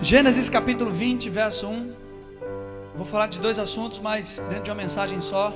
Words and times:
Gênesis 0.00 0.48
capítulo 0.48 0.92
20, 0.92 1.28
verso 1.28 1.66
1. 1.66 1.92
Vou 2.96 3.04
falar 3.04 3.26
de 3.26 3.40
dois 3.40 3.58
assuntos, 3.58 3.98
mas 3.98 4.40
dentro 4.48 4.62
de 4.62 4.70
uma 4.70 4.76
mensagem 4.76 5.20
só. 5.20 5.52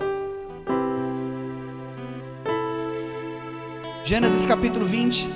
Gênesis 4.04 4.44
capítulo 4.44 4.84
20. 4.84 5.28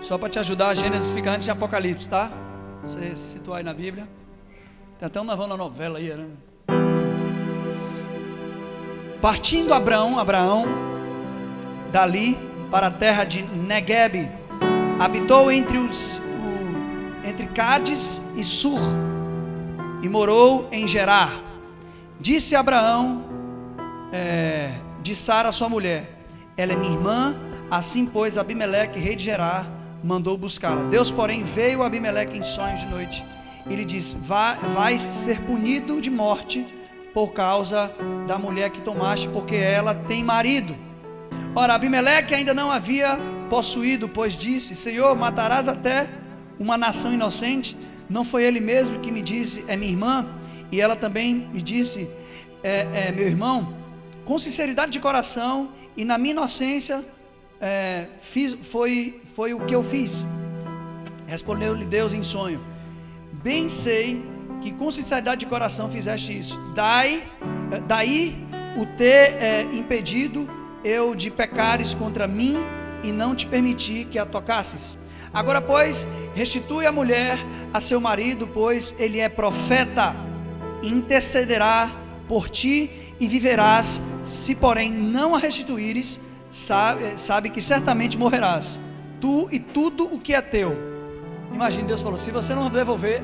Só 0.00 0.16
para 0.16 0.28
te 0.28 0.38
ajudar, 0.38 0.74
Gênesis 0.76 1.10
fica 1.10 1.32
antes 1.32 1.44
de 1.44 1.50
Apocalipse, 1.50 2.08
tá? 2.08 2.30
Você 2.84 3.16
situar 3.16 3.58
aí 3.58 3.64
na 3.64 3.74
Bíblia. 3.74 4.08
Tem 4.98 5.06
até 5.06 5.20
um 5.20 5.24
navão 5.24 5.48
na 5.48 5.56
novela 5.56 5.98
aí, 5.98 6.14
né? 6.14 6.26
Partindo 9.20 9.74
Abraão, 9.74 10.20
Abraão, 10.20 10.66
dali 11.90 12.38
para 12.70 12.86
a 12.86 12.90
terra 12.90 13.24
de 13.24 13.42
Negueb, 13.42 14.30
habitou 15.00 15.50
entre 15.50 15.78
os 15.78 16.22
entre 17.24 17.46
Cádiz 17.46 18.20
e 18.36 18.44
Sur, 18.44 18.80
e 20.02 20.08
morou 20.08 20.68
em 20.72 20.86
Gerar. 20.88 21.42
Disse 22.20 22.54
Abraão 22.54 23.24
é, 24.12 24.70
de 25.02 25.14
Sara, 25.14 25.52
sua 25.52 25.68
mulher: 25.68 26.26
Ela 26.56 26.72
é 26.72 26.76
minha 26.76 26.92
irmã. 26.92 27.34
Assim, 27.70 28.04
pois, 28.04 28.36
Abimeleque, 28.36 28.98
rei 28.98 29.16
de 29.16 29.24
Gerar, 29.24 29.66
mandou 30.04 30.36
buscá-la. 30.36 30.82
Deus, 30.84 31.10
porém, 31.10 31.42
veio 31.42 31.82
a 31.82 31.86
Abimeleque 31.86 32.36
em 32.36 32.42
sonhos 32.42 32.80
de 32.80 32.86
noite 32.86 33.24
e 33.68 33.74
lhe 33.74 33.84
disse: 33.84 34.16
Vai, 34.16 34.56
vais 34.74 35.00
ser 35.00 35.40
punido 35.42 36.00
de 36.00 36.10
morte 36.10 36.66
por 37.14 37.32
causa 37.32 37.92
da 38.26 38.38
mulher 38.38 38.70
que 38.70 38.80
tomaste, 38.80 39.28
porque 39.28 39.56
ela 39.56 39.94
tem 39.94 40.22
marido. 40.22 40.76
Ora, 41.54 41.74
Abimeleque 41.74 42.34
ainda 42.34 42.54
não 42.54 42.70
havia 42.70 43.18
possuído, 43.48 44.08
pois 44.08 44.34
disse: 44.34 44.74
Senhor, 44.74 45.14
matarás 45.16 45.68
até 45.68 46.06
uma 46.58 46.76
nação 46.76 47.12
inocente. 47.12 47.76
Não 48.08 48.24
foi 48.24 48.44
ele 48.44 48.60
mesmo 48.60 49.00
que 49.00 49.10
me 49.10 49.22
disse, 49.22 49.64
é 49.68 49.76
minha 49.76 49.90
irmã, 49.90 50.26
e 50.70 50.80
ela 50.80 50.96
também 50.96 51.34
me 51.34 51.62
disse, 51.62 52.08
é, 52.62 53.08
é 53.08 53.12
meu 53.12 53.26
irmão, 53.26 53.74
com 54.24 54.38
sinceridade 54.38 54.92
de 54.92 55.00
coração 55.00 55.70
e 55.96 56.04
na 56.04 56.16
minha 56.18 56.32
inocência, 56.32 57.04
é, 57.60 58.06
fiz, 58.20 58.54
foi, 58.70 59.20
foi 59.34 59.54
o 59.54 59.60
que 59.60 59.74
eu 59.74 59.82
fiz. 59.82 60.26
Respondeu-lhe 61.26 61.84
Deus 61.84 62.12
em 62.12 62.22
sonho: 62.22 62.60
Bem 63.32 63.68
sei 63.68 64.22
que 64.60 64.72
com 64.72 64.90
sinceridade 64.90 65.40
de 65.40 65.46
coração 65.46 65.90
fizeste 65.90 66.38
isso. 66.38 66.58
Daí, 66.74 67.22
daí 67.86 68.46
o 68.76 68.86
ter 68.96 69.36
é, 69.42 69.62
impedido 69.72 70.48
eu 70.84 71.14
de 71.14 71.30
pecares 71.30 71.94
contra 71.94 72.26
mim 72.26 72.56
e 73.02 73.12
não 73.12 73.34
te 73.34 73.46
permiti 73.46 74.06
que 74.10 74.18
a 74.18 74.26
tocasses. 74.26 74.96
Agora, 75.32 75.62
pois, 75.62 76.06
restitui 76.34 76.84
a 76.84 76.92
mulher 76.92 77.38
a 77.72 77.80
seu 77.80 78.00
marido, 78.00 78.46
pois 78.46 78.94
ele 78.98 79.18
é 79.18 79.28
profeta, 79.28 80.14
intercederá 80.82 81.90
por 82.28 82.50
ti 82.50 83.14
e 83.18 83.26
viverás. 83.26 84.00
Se, 84.26 84.54
porém, 84.54 84.90
não 84.92 85.34
a 85.34 85.38
restituíres, 85.38 86.20
sabe, 86.50 87.18
sabe 87.18 87.48
que 87.48 87.62
certamente 87.62 88.18
morrerás, 88.18 88.78
tu 89.20 89.48
e 89.50 89.58
tudo 89.58 90.04
o 90.04 90.20
que 90.20 90.34
é 90.34 90.42
teu. 90.42 90.76
Imagine, 91.52 91.88
Deus 91.88 92.02
falou: 92.02 92.18
se 92.18 92.30
você 92.30 92.54
não 92.54 92.68
devolver, 92.68 93.22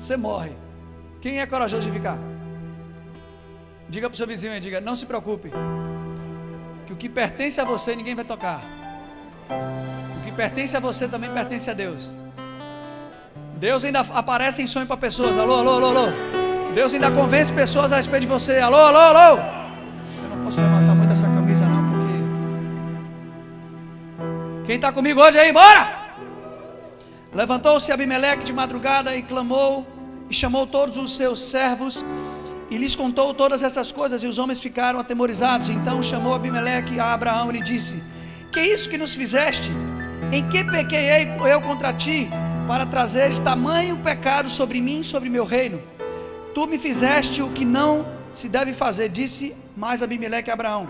você 0.00 0.16
morre. 0.16 0.52
Quem 1.20 1.40
é 1.40 1.46
corajoso 1.46 1.86
de 1.86 1.92
ficar? 1.92 2.18
Diga 3.88 4.08
para 4.08 4.14
o 4.14 4.16
seu 4.16 4.26
vizinho 4.26 4.58
diga: 4.60 4.80
não 4.80 4.96
se 4.96 5.06
preocupe, 5.06 5.52
que 6.84 6.92
o 6.92 6.96
que 6.96 7.08
pertence 7.08 7.60
a 7.60 7.64
você 7.64 7.94
ninguém 7.94 8.14
vai 8.14 8.24
tocar 8.24 8.60
pertence 10.34 10.76
a 10.76 10.80
você 10.80 11.08
também 11.08 11.30
pertence 11.30 11.70
a 11.70 11.74
Deus. 11.74 12.12
Deus 13.56 13.84
ainda 13.84 14.00
aparece 14.00 14.62
em 14.62 14.66
sonho 14.66 14.86
para 14.86 14.96
pessoas. 14.96 15.38
Alô, 15.38 15.54
alô, 15.54 15.70
alô, 15.72 15.86
alô. 15.86 16.12
Deus 16.74 16.92
ainda 16.92 17.10
convence 17.10 17.52
pessoas 17.52 17.92
a 17.92 17.96
respeito 17.96 18.22
de 18.22 18.26
você. 18.26 18.58
Alô, 18.58 18.76
alô, 18.76 18.98
alô. 18.98 19.40
Eu 20.22 20.28
não 20.30 20.44
posso 20.44 20.60
levantar 20.60 20.94
muito 20.94 21.12
essa 21.12 21.26
camisa 21.26 21.66
não, 21.66 21.88
porque 21.88 22.24
quem 24.66 24.76
está 24.76 24.92
comigo 24.92 25.20
hoje 25.20 25.38
aí, 25.38 25.52
bora! 25.52 26.04
Levantou-se 27.32 27.90
Abimeleque 27.90 28.44
de 28.44 28.52
madrugada 28.52 29.16
e 29.16 29.22
clamou 29.22 29.86
e 30.28 30.34
chamou 30.34 30.66
todos 30.66 30.96
os 30.96 31.16
seus 31.16 31.40
servos 31.40 32.04
e 32.70 32.76
lhes 32.76 32.96
contou 32.96 33.32
todas 33.34 33.62
essas 33.62 33.92
coisas 33.92 34.22
e 34.22 34.26
os 34.26 34.38
homens 34.38 34.60
ficaram 34.60 34.98
atemorizados. 34.98 35.68
Então 35.68 36.02
chamou 36.02 36.34
Abimeleque 36.34 36.98
a 36.98 37.12
Abraão 37.12 37.50
e 37.50 37.54
lhe 37.54 37.62
disse: 37.62 38.02
Que 38.52 38.60
é 38.60 38.66
isso 38.66 38.88
que 38.88 38.98
nos 38.98 39.14
fizeste? 39.14 39.70
Em 40.34 40.48
que 40.48 40.64
pequei 40.64 41.10
eu 41.48 41.60
contra 41.60 41.92
ti, 41.92 42.28
para 42.66 42.84
trazeres 42.84 43.38
tamanho 43.38 43.96
pecado 43.98 44.48
sobre 44.48 44.80
mim 44.80 44.98
e 44.98 45.04
sobre 45.04 45.30
meu 45.30 45.44
reino? 45.44 45.80
Tu 46.52 46.66
me 46.66 46.76
fizeste 46.76 47.40
o 47.40 47.50
que 47.50 47.64
não 47.64 48.04
se 48.34 48.48
deve 48.48 48.72
fazer, 48.72 49.08
disse 49.08 49.54
mais 49.76 50.02
Abimeleque 50.02 50.50
a 50.50 50.54
Abraão. 50.54 50.88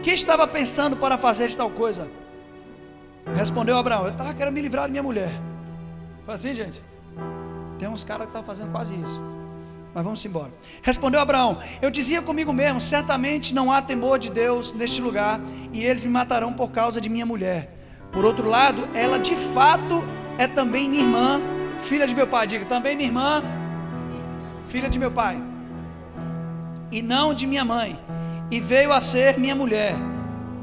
Que 0.00 0.12
estava 0.12 0.46
pensando 0.46 0.96
para 0.96 1.18
fazer 1.18 1.52
tal 1.56 1.68
coisa? 1.70 2.08
Respondeu 3.34 3.76
Abraão: 3.76 4.04
Eu 4.04 4.12
estava 4.12 4.32
querendo 4.32 4.54
me 4.54 4.60
livrar 4.60 4.84
de 4.84 4.92
minha 4.92 5.02
mulher. 5.02 5.32
Foi 6.24 6.34
assim, 6.36 6.54
gente? 6.54 6.80
Tem 7.80 7.88
uns 7.88 8.04
caras 8.04 8.26
que 8.26 8.28
estão 8.28 8.44
fazendo 8.44 8.70
quase 8.70 8.94
isso. 8.94 9.20
Mas 9.92 10.04
vamos 10.04 10.24
embora. 10.24 10.52
Respondeu 10.84 11.18
Abraão: 11.18 11.58
Eu 11.82 11.90
dizia 11.90 12.22
comigo 12.22 12.52
mesmo: 12.52 12.80
certamente 12.80 13.52
não 13.52 13.72
há 13.72 13.82
temor 13.82 14.20
de 14.20 14.30
Deus 14.30 14.72
neste 14.72 15.00
lugar, 15.00 15.40
e 15.72 15.84
eles 15.84 16.04
me 16.04 16.10
matarão 16.10 16.52
por 16.52 16.70
causa 16.70 17.00
de 17.00 17.08
minha 17.08 17.26
mulher. 17.26 17.76
Por 18.12 18.24
outro 18.24 18.48
lado, 18.48 18.88
ela 18.94 19.18
de 19.18 19.36
fato 19.54 20.02
é 20.38 20.46
também 20.46 20.88
minha 20.88 21.02
irmã, 21.02 21.40
filha 21.82 22.06
de 22.06 22.14
meu 22.14 22.26
pai. 22.26 22.46
Diga, 22.46 22.64
também 22.64 22.96
minha 22.96 23.08
irmã, 23.08 23.42
filha 24.68 24.88
de 24.88 24.98
meu 24.98 25.10
pai. 25.10 25.40
E 26.90 27.02
não 27.02 27.34
de 27.34 27.46
minha 27.46 27.64
mãe. 27.64 27.98
E 28.50 28.60
veio 28.60 28.92
a 28.92 29.00
ser 29.00 29.38
minha 29.38 29.54
mulher. 29.54 29.94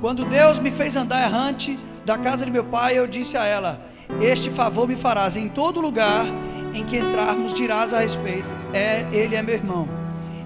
Quando 0.02 0.26
Deus 0.26 0.60
me 0.60 0.72
fez 0.72 0.96
andar 0.96 1.22
errante 1.22 1.78
da 2.04 2.18
casa 2.18 2.46
de 2.46 2.52
meu 2.52 2.64
pai, 2.64 2.98
eu 2.98 3.06
disse 3.06 3.38
a 3.38 3.46
ela: 3.46 3.80
Este 4.20 4.50
favor 4.50 4.88
me 4.88 4.96
farás 4.96 5.38
em 5.38 5.48
todo 5.48 5.80
lugar 5.80 6.26
em 6.74 6.84
que 6.84 6.98
entrarmos, 6.98 7.54
dirás 7.54 7.94
a 7.94 8.00
respeito: 8.00 8.48
É, 8.74 9.06
ele 9.12 9.36
é 9.36 9.42
meu 9.42 9.56
irmão. 9.56 9.88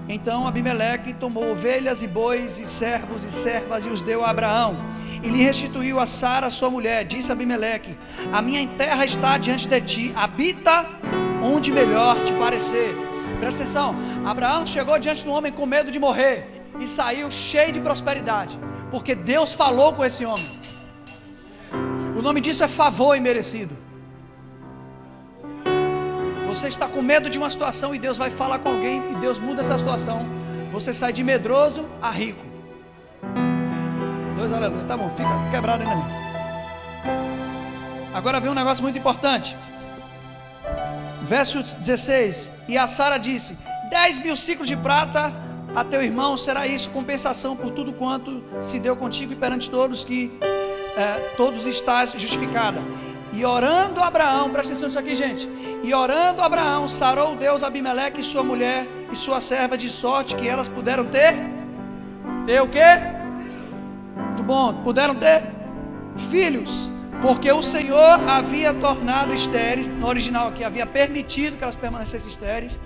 Então 0.08 0.46
Abimeleque 0.46 1.14
tomou 1.14 1.52
ovelhas 1.52 2.02
e 2.02 2.08
bois 2.08 2.58
e 2.58 2.66
servos 2.66 3.24
e 3.24 3.32
servas 3.32 3.86
e 3.86 3.88
os 3.88 4.02
deu 4.02 4.24
a 4.24 4.30
Abraão 4.30 4.76
e 5.22 5.28
lhe 5.28 5.42
restituiu 5.42 5.98
a 5.98 6.06
Sara, 6.06 6.50
sua 6.50 6.70
mulher. 6.70 7.04
Disse 7.04 7.30
Abimeleque: 7.30 7.96
A 8.32 8.40
minha 8.40 8.66
terra 8.68 9.04
está 9.04 9.38
diante 9.38 9.68
de 9.68 9.80
ti, 9.80 10.12
habita 10.16 10.86
onde 11.42 11.72
melhor 11.72 12.22
te 12.24 12.32
parecer. 12.34 12.94
Presta 13.38 13.62
atenção: 13.62 13.94
Abraão 14.24 14.66
chegou 14.66 14.98
diante 14.98 15.24
do 15.24 15.32
homem 15.32 15.52
com 15.52 15.66
medo 15.66 15.90
de 15.90 15.98
morrer 15.98 16.62
e 16.78 16.86
saiu 16.86 17.30
cheio 17.30 17.72
de 17.72 17.80
prosperidade, 17.80 18.58
porque 18.90 19.14
Deus 19.14 19.54
falou 19.54 19.92
com 19.92 20.04
esse 20.04 20.24
homem. 20.24 20.60
O 22.16 22.22
nome 22.22 22.40
disso 22.40 22.62
é 22.62 22.68
favor 22.68 23.16
imerecido. 23.16 23.76
Você 26.46 26.66
está 26.66 26.88
com 26.88 27.00
medo 27.00 27.30
de 27.30 27.38
uma 27.38 27.48
situação 27.48 27.94
e 27.94 27.98
Deus 27.98 28.18
vai 28.18 28.28
falar 28.28 28.58
com 28.58 28.70
alguém 28.70 29.12
e 29.12 29.14
Deus 29.16 29.38
muda 29.38 29.60
essa 29.60 29.78
situação. 29.78 30.26
Você 30.72 30.92
sai 30.92 31.12
de 31.12 31.22
medroso 31.22 31.88
a 32.02 32.10
rico. 32.10 32.49
Dois 34.40 34.54
aleluia. 34.54 34.84
Tá 34.84 34.96
bom, 34.96 35.10
fica 35.10 35.28
quebrado 35.50 35.82
ainda. 35.82 36.02
Agora 38.14 38.40
vem 38.40 38.50
um 38.50 38.54
negócio 38.54 38.82
muito 38.82 38.96
importante. 38.96 39.54
Verso 41.28 41.62
16. 41.62 42.50
E 42.66 42.78
a 42.78 42.88
Sara 42.88 43.18
disse: 43.18 43.54
Dez 43.90 44.18
mil 44.18 44.34
ciclos 44.34 44.66
de 44.66 44.78
prata 44.78 45.30
a 45.76 45.84
teu 45.84 46.02
irmão 46.02 46.38
será 46.38 46.66
isso 46.66 46.88
compensação 46.88 47.54
por 47.54 47.70
tudo 47.72 47.92
quanto 47.92 48.42
se 48.62 48.80
deu 48.80 48.96
contigo 48.96 49.34
e 49.34 49.36
perante 49.36 49.68
todos 49.68 50.06
que 50.06 50.32
é, 50.96 51.34
todos 51.36 51.66
estás 51.66 52.12
justificada. 52.12 52.80
E 53.34 53.44
orando 53.44 54.02
Abraão, 54.02 54.48
presta 54.48 54.72
atenção 54.72 54.88
nisso 54.88 54.98
aqui, 54.98 55.14
gente. 55.14 55.46
E 55.84 55.92
orando 55.92 56.40
Abraão, 56.40 56.88
sarou 56.88 57.36
Deus 57.36 57.62
Abimeleque 57.62 58.20
e 58.20 58.24
sua 58.24 58.42
mulher 58.42 58.86
e 59.12 59.16
sua 59.16 59.38
serva 59.42 59.76
de 59.76 59.90
sorte 59.90 60.34
que 60.34 60.48
elas 60.48 60.66
puderam 60.66 61.04
ter. 61.04 61.34
Ter 62.46 62.62
o 62.62 62.68
quê? 62.68 63.19
Bom. 64.50 64.74
Puderam 64.82 65.14
ter 65.14 65.44
filhos, 66.28 66.90
porque 67.22 67.52
o 67.52 67.62
Senhor 67.62 68.18
havia 68.28 68.74
tornado 68.74 69.32
estéreis, 69.32 69.86
no 69.86 70.08
original 70.08 70.48
aqui, 70.48 70.64
havia 70.64 70.84
permitido 70.84 71.56
que 71.56 71.62
elas 71.62 71.76
permanecessem 71.76 72.28
estéreis. 72.28 72.76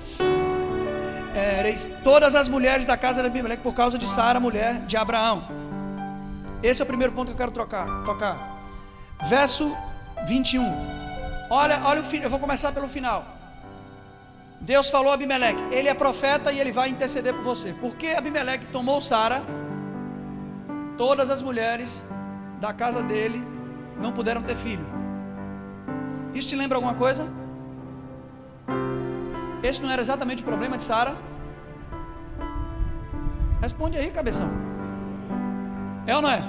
todas 2.02 2.34
as 2.34 2.50
mulheres 2.50 2.84
da 2.84 2.98
casa 2.98 3.22
de 3.22 3.28
Abimeleque 3.28 3.62
por 3.62 3.74
causa 3.74 3.96
de 3.96 4.06
Sara, 4.06 4.38
mulher 4.38 4.80
de 4.80 4.94
Abraão. 4.94 5.48
Esse 6.62 6.82
é 6.82 6.84
o 6.84 6.86
primeiro 6.86 7.14
ponto 7.14 7.28
que 7.28 7.32
eu 7.32 7.38
quero 7.38 7.50
trocar, 7.50 7.86
tocar. 8.04 8.36
Verso 9.26 9.74
21. 10.26 10.70
Olha, 11.48 11.80
olha 11.86 12.02
o 12.02 12.16
eu 12.16 12.28
vou 12.28 12.38
começar 12.38 12.72
pelo 12.72 12.90
final. 12.90 13.24
Deus 14.60 14.90
falou 14.90 15.12
a 15.12 15.14
Abimeleque, 15.14 15.60
ele 15.72 15.88
é 15.88 15.94
profeta 15.94 16.52
e 16.52 16.60
ele 16.60 16.72
vai 16.72 16.90
interceder 16.90 17.32
por 17.32 17.42
você. 17.42 17.72
Porque 17.72 18.08
Abimeleque 18.08 18.66
tomou 18.66 19.00
Sara 19.00 19.42
todas 20.96 21.30
as 21.30 21.42
mulheres 21.42 22.04
da 22.60 22.72
casa 22.72 23.02
dele 23.02 23.42
não 24.00 24.12
puderam 24.12 24.42
ter 24.42 24.56
filho. 24.56 24.86
Isso 26.34 26.48
te 26.48 26.56
lembra 26.56 26.76
alguma 26.76 26.94
coisa? 26.94 27.28
Esse 29.62 29.80
não 29.80 29.90
era 29.90 30.02
exatamente 30.02 30.42
o 30.42 30.44
problema 30.44 30.76
de 30.76 30.84
Sara? 30.84 31.14
Responde 33.60 33.96
aí, 33.96 34.10
cabeção. 34.10 34.48
É 36.06 36.14
ou 36.14 36.20
não 36.20 36.30
é? 36.30 36.42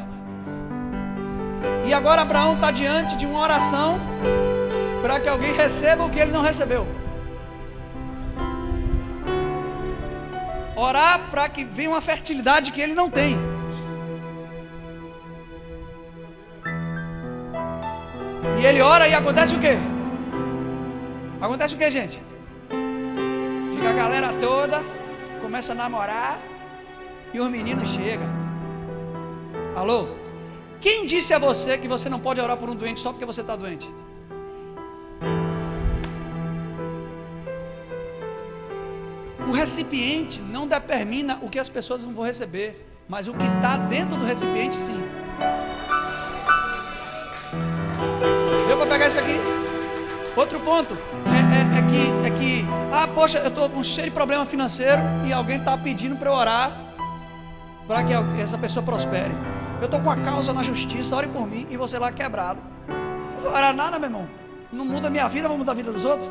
E 1.85 1.93
agora 1.93 2.23
Abraão 2.23 2.55
está 2.55 2.71
diante 2.71 3.15
de 3.15 3.25
uma 3.25 3.39
oração 3.39 3.97
para 5.01 5.19
que 5.19 5.29
alguém 5.29 5.53
receba 5.53 6.03
o 6.03 6.09
que 6.09 6.19
ele 6.19 6.31
não 6.31 6.41
recebeu. 6.41 6.85
Orar 10.75 11.19
para 11.31 11.47
que 11.47 11.63
venha 11.63 11.91
uma 11.91 12.01
fertilidade 12.01 12.71
que 12.71 12.81
ele 12.81 12.93
não 12.93 13.09
tem. 13.09 13.54
Ele 18.65 18.81
ora 18.81 19.07
e 19.07 19.13
acontece 19.13 19.53
o 19.55 19.59
quê? 19.59 19.77
Acontece 21.39 21.75
o 21.75 21.77
quê, 21.77 21.91
gente? 21.91 22.19
Fica 23.75 23.89
a 23.91 23.93
galera 23.93 24.33
toda, 24.41 24.83
começa 25.39 25.73
a 25.73 25.75
namorar 25.75 26.39
e 27.31 27.39
os 27.39 27.47
meninos 27.47 27.87
chegam. 27.89 28.27
Alô? 29.75 30.07
Quem 30.81 31.05
disse 31.05 31.31
a 31.31 31.37
você 31.37 31.77
que 31.77 31.87
você 31.87 32.09
não 32.09 32.19
pode 32.19 32.41
orar 32.41 32.57
por 32.57 32.67
um 32.67 32.75
doente 32.75 32.99
só 32.99 33.11
porque 33.11 33.23
você 33.23 33.41
está 33.41 33.55
doente? 33.55 33.87
O 39.47 39.51
recipiente 39.51 40.41
não 40.41 40.65
determina 40.65 41.37
o 41.43 41.51
que 41.51 41.59
as 41.59 41.69
pessoas 41.69 42.03
vão 42.03 42.23
receber, 42.23 42.83
mas 43.07 43.27
o 43.27 43.33
que 43.35 43.45
está 43.45 43.77
dentro 43.77 44.17
do 44.17 44.25
recipiente, 44.25 44.75
sim. 44.75 45.03
Isso 49.07 49.19
aqui? 49.19 49.39
Outro 50.35 50.59
ponto 50.61 50.97
é, 51.25 51.77
é, 51.77 51.79
é, 51.79 51.81
que, 51.83 52.27
é 52.27 52.37
que, 52.37 52.65
ah, 52.91 53.07
poxa, 53.07 53.37
eu 53.37 53.49
estou 53.49 53.69
com 53.69 53.83
cheio 53.83 54.07
de 54.07 54.11
problema 54.11 54.45
financeiro 54.45 55.01
e 55.25 55.31
alguém 55.31 55.57
está 55.57 55.77
pedindo 55.77 56.15
para 56.15 56.29
eu 56.29 56.33
orar 56.33 56.71
para 57.87 58.03
que 58.03 58.13
essa 58.41 58.57
pessoa 58.57 58.83
prospere. 58.83 59.31
Eu 59.79 59.85
estou 59.85 59.99
com 60.01 60.09
a 60.09 60.15
causa 60.15 60.51
na 60.53 60.63
justiça, 60.63 61.15
ore 61.15 61.27
por 61.27 61.47
mim 61.47 61.67
e 61.69 61.77
você 61.77 61.99
lá 61.99 62.11
quebrado. 62.11 62.59
Não 62.87 63.41
vou 63.43 63.51
orar 63.51 63.75
nada, 63.75 63.99
meu 63.99 64.07
irmão. 64.07 64.27
Não 64.73 64.83
muda 64.83 65.07
a 65.07 65.09
minha 65.09 65.27
vida, 65.27 65.47
vou 65.47 65.57
mudar 65.57 65.73
a 65.73 65.75
vida 65.75 65.91
dos 65.91 66.03
outros. 66.03 66.27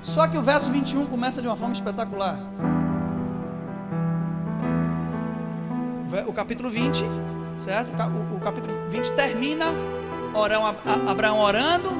Só 0.00 0.26
que 0.26 0.38
o 0.38 0.42
verso 0.42 0.72
21 0.72 1.06
começa 1.06 1.42
de 1.42 1.48
uma 1.48 1.56
forma 1.56 1.74
espetacular. 1.74 2.38
O 6.26 6.32
capítulo 6.32 6.70
20, 6.70 7.04
certo? 7.64 7.90
O, 8.34 8.40
capítulo 8.40 8.72
20 8.90 9.12
termina 9.12 9.66
Abraão 11.06 11.38
orando 11.38 11.90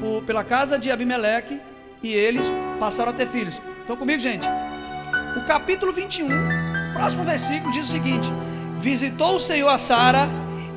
por, 0.00 0.22
pela 0.22 0.42
casa 0.42 0.78
de 0.78 0.90
Abimeleque 0.90 1.60
e 2.02 2.12
eles 2.12 2.50
passaram 2.78 3.10
a 3.10 3.14
ter 3.14 3.28
filhos. 3.28 3.60
Estão 3.80 3.96
comigo, 3.96 4.20
gente? 4.20 4.46
O 5.36 5.46
capítulo 5.46 5.92
21, 5.92 6.28
próximo 6.94 7.24
versículo, 7.24 7.72
diz 7.72 7.86
o 7.86 7.90
seguinte: 7.90 8.30
Visitou 8.78 9.36
o 9.36 9.40
Senhor 9.40 9.68
a 9.68 9.78
Sara 9.78 10.28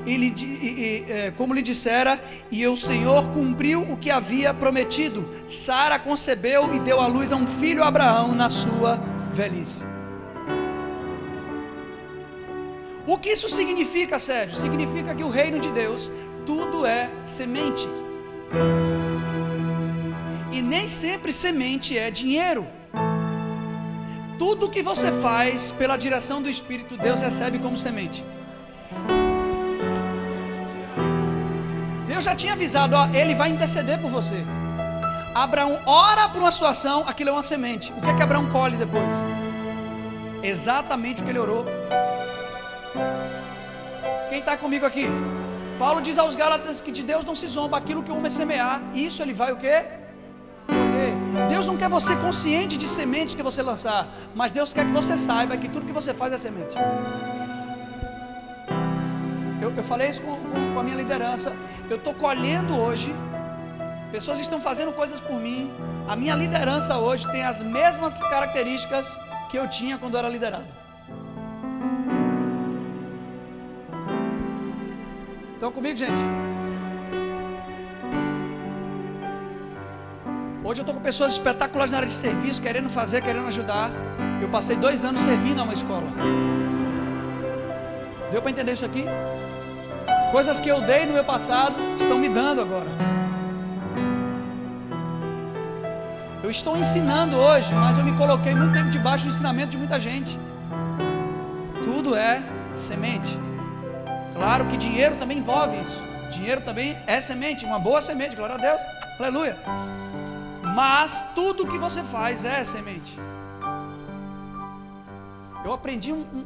e, 0.05 0.15
e, 0.15 0.25
e, 0.41 1.05
é, 1.11 1.31
como 1.31 1.53
lhe 1.53 1.61
dissera, 1.61 2.19
e 2.49 2.65
o 2.67 2.75
Senhor 2.75 3.29
cumpriu 3.29 3.81
o 3.81 3.97
que 3.97 4.09
havia 4.09 4.53
prometido. 4.53 5.25
Sara 5.47 5.99
concebeu 5.99 6.73
e 6.73 6.79
deu 6.79 6.99
à 6.99 7.07
luz 7.07 7.31
a 7.31 7.35
um 7.35 7.47
filho 7.47 7.83
Abraão 7.83 8.33
na 8.33 8.49
sua 8.49 8.99
velhice. 9.33 9.83
O 13.05 13.17
que 13.17 13.29
isso 13.29 13.49
significa, 13.49 14.19
Sérgio? 14.19 14.55
Significa 14.57 15.13
que 15.13 15.23
o 15.23 15.29
reino 15.29 15.59
de 15.59 15.71
Deus, 15.71 16.11
tudo 16.45 16.85
é 16.85 17.09
semente. 17.23 17.87
E 20.51 20.61
nem 20.61 20.87
sempre 20.87 21.31
semente 21.31 21.97
é 21.97 22.11
dinheiro. 22.11 22.67
Tudo 24.37 24.69
que 24.69 24.81
você 24.81 25.11
faz 25.21 25.71
pela 25.71 25.97
direção 25.97 26.41
do 26.41 26.49
Espírito, 26.49 26.97
Deus 26.97 27.21
recebe 27.21 27.59
como 27.59 27.77
semente. 27.77 28.23
Deus 32.07 32.23
já 32.23 32.35
tinha 32.35 32.53
avisado, 32.53 32.95
ó, 32.95 33.07
ele 33.13 33.35
vai 33.35 33.49
interceder 33.49 33.99
por 33.99 34.09
você. 34.09 34.43
Abraão 35.33 35.79
ora 35.85 36.27
por 36.27 36.39
uma 36.41 36.51
situação, 36.51 37.07
aquilo 37.07 37.29
é 37.29 37.33
uma 37.33 37.43
semente. 37.43 37.93
O 37.93 38.01
que 38.01 38.09
é 38.09 38.13
que 38.15 38.21
Abraão 38.21 38.49
colhe 38.51 38.75
depois? 38.75 39.13
Exatamente 40.43 41.21
o 41.21 41.25
que 41.25 41.31
ele 41.31 41.39
orou. 41.39 41.65
Quem 44.29 44.39
está 44.39 44.57
comigo 44.57 44.85
aqui? 44.85 45.07
Paulo 45.81 45.99
diz 45.99 46.19
aos 46.19 46.35
Gálatas 46.35 46.79
que 46.79 46.91
de 46.91 47.01
Deus 47.01 47.25
não 47.25 47.33
se 47.33 47.47
zomba 47.47 47.75
aquilo 47.75 48.03
que 48.03 48.11
o 48.11 48.15
homem 48.15 48.29
semear. 48.29 48.79
Isso 48.93 49.19
ele 49.23 49.33
vai 49.33 49.51
o 49.51 49.57
quê? 49.57 49.83
Deus 51.49 51.65
não 51.65 51.75
quer 51.75 51.89
você 51.89 52.15
consciente 52.17 52.77
de 52.77 52.87
sementes 52.87 53.33
que 53.33 53.41
você 53.41 53.63
lançar, 53.63 54.07
mas 54.35 54.51
Deus 54.51 54.71
quer 54.75 54.85
que 54.85 54.91
você 54.91 55.17
saiba 55.17 55.57
que 55.57 55.67
tudo 55.67 55.87
que 55.87 55.91
você 55.91 56.13
faz 56.13 56.33
é 56.33 56.37
semente. 56.37 56.77
Eu, 59.59 59.73
eu 59.75 59.83
falei 59.83 60.09
isso 60.11 60.21
com, 60.21 60.35
com, 60.35 60.73
com 60.73 60.79
a 60.79 60.83
minha 60.83 60.97
liderança. 60.97 61.51
Eu 61.89 61.97
estou 61.97 62.13
colhendo 62.13 62.77
hoje. 62.77 63.11
Pessoas 64.11 64.39
estão 64.39 64.59
fazendo 64.59 64.93
coisas 64.93 65.19
por 65.19 65.39
mim. 65.39 65.71
A 66.07 66.15
minha 66.15 66.35
liderança 66.35 66.95
hoje 66.99 67.27
tem 67.31 67.41
as 67.41 67.59
mesmas 67.59 68.19
características 68.19 69.11
que 69.49 69.57
eu 69.57 69.67
tinha 69.67 69.97
quando 69.97 70.15
era 70.15 70.29
liderado. 70.29 70.80
Estão 75.61 75.71
comigo, 75.71 75.95
gente? 75.95 76.11
Hoje 80.63 80.81
eu 80.81 80.81
estou 80.81 80.95
com 80.95 81.01
pessoas 81.01 81.33
espetaculares 81.33 81.91
na 81.91 81.99
área 81.99 82.09
de 82.09 82.15
serviço, 82.15 82.59
querendo 82.59 82.89
fazer, 82.89 83.21
querendo 83.21 83.45
ajudar. 83.45 83.91
Eu 84.41 84.49
passei 84.49 84.75
dois 84.75 85.03
anos 85.05 85.21
servindo 85.21 85.59
a 85.59 85.63
uma 85.63 85.73
escola. 85.75 86.07
Deu 88.31 88.41
para 88.41 88.49
entender 88.49 88.71
isso 88.71 88.83
aqui? 88.83 89.05
Coisas 90.31 90.59
que 90.59 90.67
eu 90.67 90.81
dei 90.81 91.05
no 91.05 91.13
meu 91.13 91.23
passado 91.23 91.75
estão 91.99 92.17
me 92.17 92.27
dando 92.27 92.61
agora. 92.61 92.89
Eu 96.43 96.49
estou 96.49 96.75
ensinando 96.75 97.37
hoje, 97.37 97.71
mas 97.75 97.99
eu 97.99 98.03
me 98.03 98.17
coloquei 98.17 98.55
muito 98.55 98.73
tempo 98.73 98.89
debaixo 98.89 99.25
do 99.25 99.29
ensinamento 99.29 99.69
de 99.69 99.77
muita 99.77 99.99
gente. 99.99 100.39
Tudo 101.83 102.15
é 102.15 102.41
semente. 102.73 103.50
Claro 104.41 104.65
que 104.65 104.75
dinheiro 104.75 105.17
também 105.17 105.37
envolve 105.37 105.77
isso. 105.83 106.01
Dinheiro 106.31 106.61
também 106.61 106.97
é 107.05 107.21
semente, 107.21 107.63
uma 107.63 107.77
boa 107.77 108.01
semente, 108.01 108.35
glória 108.35 108.55
a 108.55 108.57
Deus, 108.57 108.81
aleluia. 109.19 109.55
Mas 110.73 111.23
tudo 111.35 111.67
que 111.67 111.77
você 111.77 112.01
faz 112.01 112.43
é 112.43 112.63
semente. 112.63 113.19
Eu 115.63 115.71
aprendi 115.71 116.11
um, 116.11 116.21
um, 116.21 116.45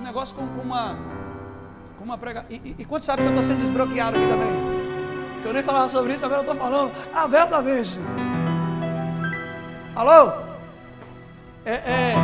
um 0.00 0.02
negócio 0.02 0.34
com, 0.34 0.48
com, 0.48 0.62
uma. 0.62 0.96
Com 1.98 2.04
uma 2.04 2.16
prega... 2.16 2.46
E, 2.48 2.54
e, 2.54 2.76
e 2.78 2.84
quanto 2.86 3.04
sabe 3.04 3.20
que 3.20 3.28
eu 3.28 3.34
estou 3.34 3.44
sendo 3.44 3.58
desbloqueado 3.58 4.16
aqui 4.16 4.26
também? 4.26 4.48
Eu 5.44 5.52
nem 5.52 5.62
falava 5.62 5.90
sobre 5.90 6.14
isso, 6.14 6.24
agora 6.24 6.40
eu 6.40 6.50
estou 6.50 6.56
falando 6.56 6.90
abertamente. 7.14 8.00
Alô? 9.94 10.32
É, 11.66 11.72
é, 11.72 12.14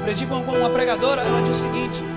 aprendi 0.00 0.26
com, 0.26 0.42
com 0.42 0.58
uma 0.58 0.70
pregadora, 0.70 1.22
ela 1.22 1.40
disse 1.40 1.64
o 1.64 1.66
seguinte. 1.66 2.15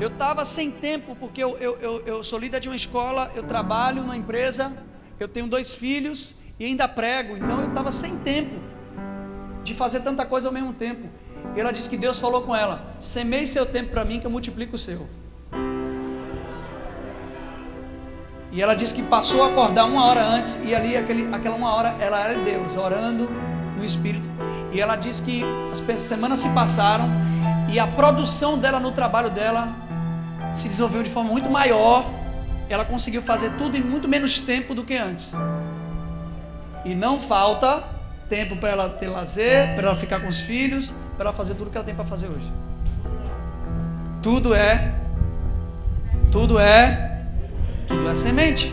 Eu 0.00 0.08
estava 0.08 0.46
sem 0.46 0.70
tempo, 0.70 1.14
porque 1.14 1.44
eu, 1.44 1.58
eu, 1.58 1.78
eu, 1.78 2.02
eu 2.06 2.24
sou 2.24 2.38
líder 2.38 2.58
de 2.58 2.70
uma 2.70 2.74
escola, 2.74 3.30
eu 3.34 3.42
trabalho 3.42 4.00
numa 4.00 4.16
empresa, 4.16 4.72
eu 5.18 5.28
tenho 5.28 5.46
dois 5.46 5.74
filhos 5.74 6.34
e 6.58 6.64
ainda 6.64 6.88
prego, 6.88 7.36
então 7.36 7.60
eu 7.60 7.68
estava 7.68 7.92
sem 7.92 8.16
tempo 8.16 8.54
de 9.62 9.74
fazer 9.74 10.00
tanta 10.00 10.24
coisa 10.24 10.48
ao 10.48 10.54
mesmo 10.54 10.72
tempo. 10.72 11.06
E 11.54 11.60
ela 11.60 11.70
disse 11.70 11.86
que 11.86 11.98
Deus 11.98 12.18
falou 12.18 12.40
com 12.40 12.56
ela: 12.56 12.94
semeie 12.98 13.46
seu 13.46 13.66
tempo 13.66 13.90
para 13.90 14.02
mim, 14.02 14.18
que 14.18 14.26
eu 14.26 14.30
multiplico 14.30 14.76
o 14.76 14.78
seu. 14.78 15.06
E 18.50 18.62
ela 18.62 18.74
disse 18.74 18.94
que 18.94 19.02
passou 19.02 19.42
a 19.44 19.48
acordar 19.48 19.84
uma 19.84 20.06
hora 20.06 20.24
antes, 20.24 20.58
e 20.64 20.74
ali, 20.74 20.96
aquele, 20.96 21.32
aquela 21.32 21.56
uma 21.56 21.74
hora, 21.74 21.94
ela 22.00 22.18
era 22.20 22.42
Deus, 22.42 22.74
orando 22.74 23.28
no 23.76 23.84
Espírito. 23.84 24.26
E 24.72 24.80
ela 24.80 24.96
disse 24.96 25.22
que 25.22 25.42
as 25.70 26.00
semanas 26.00 26.38
se 26.38 26.48
passaram, 26.48 27.06
e 27.70 27.78
a 27.78 27.86
produção 27.86 28.58
dela 28.58 28.80
no 28.80 28.92
trabalho 28.92 29.28
dela 29.28 29.89
se 30.54 30.68
desenvolveu 30.68 31.02
de 31.02 31.10
forma 31.10 31.30
muito 31.30 31.50
maior. 31.50 32.04
Ela 32.68 32.84
conseguiu 32.84 33.22
fazer 33.22 33.50
tudo 33.58 33.76
em 33.76 33.80
muito 33.80 34.08
menos 34.08 34.38
tempo 34.38 34.74
do 34.74 34.84
que 34.84 34.96
antes. 34.96 35.32
E 36.84 36.94
não 36.94 37.20
falta 37.20 37.84
tempo 38.28 38.56
para 38.56 38.70
ela 38.70 38.88
ter 38.88 39.08
lazer, 39.08 39.74
para 39.74 39.88
ela 39.88 39.96
ficar 39.96 40.20
com 40.20 40.28
os 40.28 40.40
filhos, 40.40 40.94
para 41.16 41.28
ela 41.28 41.36
fazer 41.36 41.54
tudo 41.54 41.70
que 41.70 41.76
ela 41.76 41.84
tem 41.84 41.94
para 41.94 42.04
fazer 42.04 42.28
hoje. 42.28 42.50
Tudo 44.22 44.54
é, 44.54 44.94
tudo 46.30 46.58
é, 46.58 47.24
tudo 47.88 48.08
é 48.08 48.14
semente. 48.14 48.72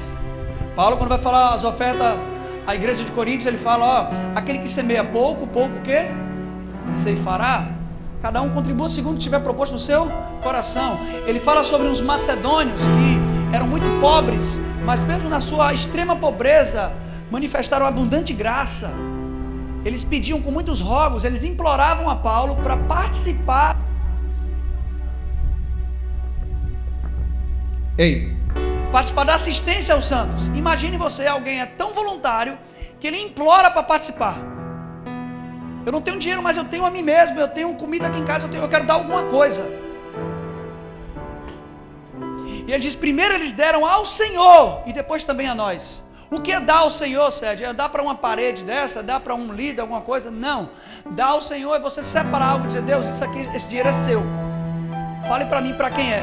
Paulo, 0.76 0.98
quando 0.98 1.10
vai 1.10 1.18
falar 1.18 1.56
as 1.56 1.64
ofertas 1.64 2.18
à 2.68 2.76
igreja 2.76 3.04
de 3.04 3.12
Coríntios, 3.12 3.48
ele 3.48 3.58
fala: 3.58 3.86
ó, 3.86 4.38
aquele 4.38 4.60
que 4.60 4.70
semeia 4.70 5.04
pouco, 5.04 5.48
pouco 5.48 5.76
o 5.78 5.82
quê? 5.82 6.06
Ceifará. 7.02 7.77
Cada 8.22 8.42
um 8.42 8.50
contribua 8.50 8.90
segundo 8.90 9.20
tiver 9.20 9.40
proposto 9.40 9.74
no 9.74 9.80
seu 9.80 10.12
coração. 10.42 11.00
Ele 11.26 11.40
fala 11.40 11.64
sobre 11.64 11.88
os 11.88 12.02
macedônios 12.02 12.82
que 12.82 13.56
eram 13.56 13.68
muito 13.68 13.86
pobres, 14.02 14.60
mas 14.84 15.04
mesmo 15.04 15.30
na 15.30 15.40
sua 15.40 15.74
extrema 15.74 16.16
pobreza, 16.16 16.94
manifestaram 17.30 17.86
abundante 17.86 18.34
graça. 18.34 18.92
Eles 19.86 20.04
pediam 20.04 20.42
com 20.42 20.52
muitos 20.52 20.82
rogos, 20.82 21.24
eles 21.24 21.44
imploravam 21.44 22.10
a 22.10 22.16
Paulo 22.16 22.56
para 22.58 22.76
participar. 22.76 23.78
Ei, 27.98 28.36
participar 28.92 29.24
da 29.24 29.36
assistência 29.36 29.94
aos 29.94 30.06
santos. 30.06 30.48
Imagine 30.48 30.98
você, 30.98 31.28
alguém 31.28 31.62
é 31.62 31.66
tão 31.66 31.94
voluntário 31.94 32.58
que 33.00 33.08
ele 33.08 33.22
implora 33.22 33.70
para 33.70 33.84
participar. 33.84 34.57
Eu 35.88 35.92
não 35.94 36.02
tenho 36.02 36.20
dinheiro, 36.20 36.44
mas 36.44 36.58
eu 36.58 36.66
tenho 36.66 36.86
a 36.86 36.92
mim 36.92 37.02
mesmo, 37.02 37.40
eu 37.40 37.48
tenho 37.48 37.74
comida 37.76 38.08
aqui 38.08 38.20
em 38.20 38.26
casa, 38.26 38.46
eu, 38.46 38.52
tenho, 38.52 38.62
eu 38.62 38.68
quero 38.68 38.86
dar 38.86 38.96
alguma 38.96 39.24
coisa. 39.24 39.66
E 42.68 42.74
ele 42.74 42.80
diz: 42.80 42.94
primeiro 42.94 43.34
eles 43.34 43.54
deram 43.54 43.86
ao 43.86 44.04
Senhor 44.04 44.82
e 44.86 44.92
depois 44.92 45.24
também 45.24 45.48
a 45.48 45.56
nós. 45.56 46.04
O 46.30 46.42
que 46.42 46.52
é 46.52 46.60
dar 46.60 46.80
ao 46.80 46.90
Senhor, 46.90 47.32
Sérgio? 47.32 47.68
É 47.68 47.72
dar 47.72 47.88
para 47.88 48.04
uma 48.04 48.16
parede 48.16 48.66
dessa, 48.66 49.02
dar 49.02 49.22
para 49.22 49.34
um 49.34 49.54
líder, 49.54 49.80
alguma 49.80 50.02
coisa? 50.02 50.30
Não. 50.30 50.72
Dar 51.12 51.28
ao 51.28 51.40
Senhor 51.40 51.74
é 51.74 51.80
você 51.80 52.04
separar 52.04 52.48
algo 52.48 52.66
e 52.66 52.68
dizer: 52.68 52.82
Deus, 52.82 53.08
isso 53.08 53.24
aqui, 53.24 53.50
esse 53.56 53.70
dinheiro 53.70 53.88
é 53.88 53.94
seu. 53.94 54.22
Fale 55.26 55.46
para 55.46 55.62
mim 55.62 55.74
para 55.74 55.90
quem 55.90 56.12
é. 56.12 56.22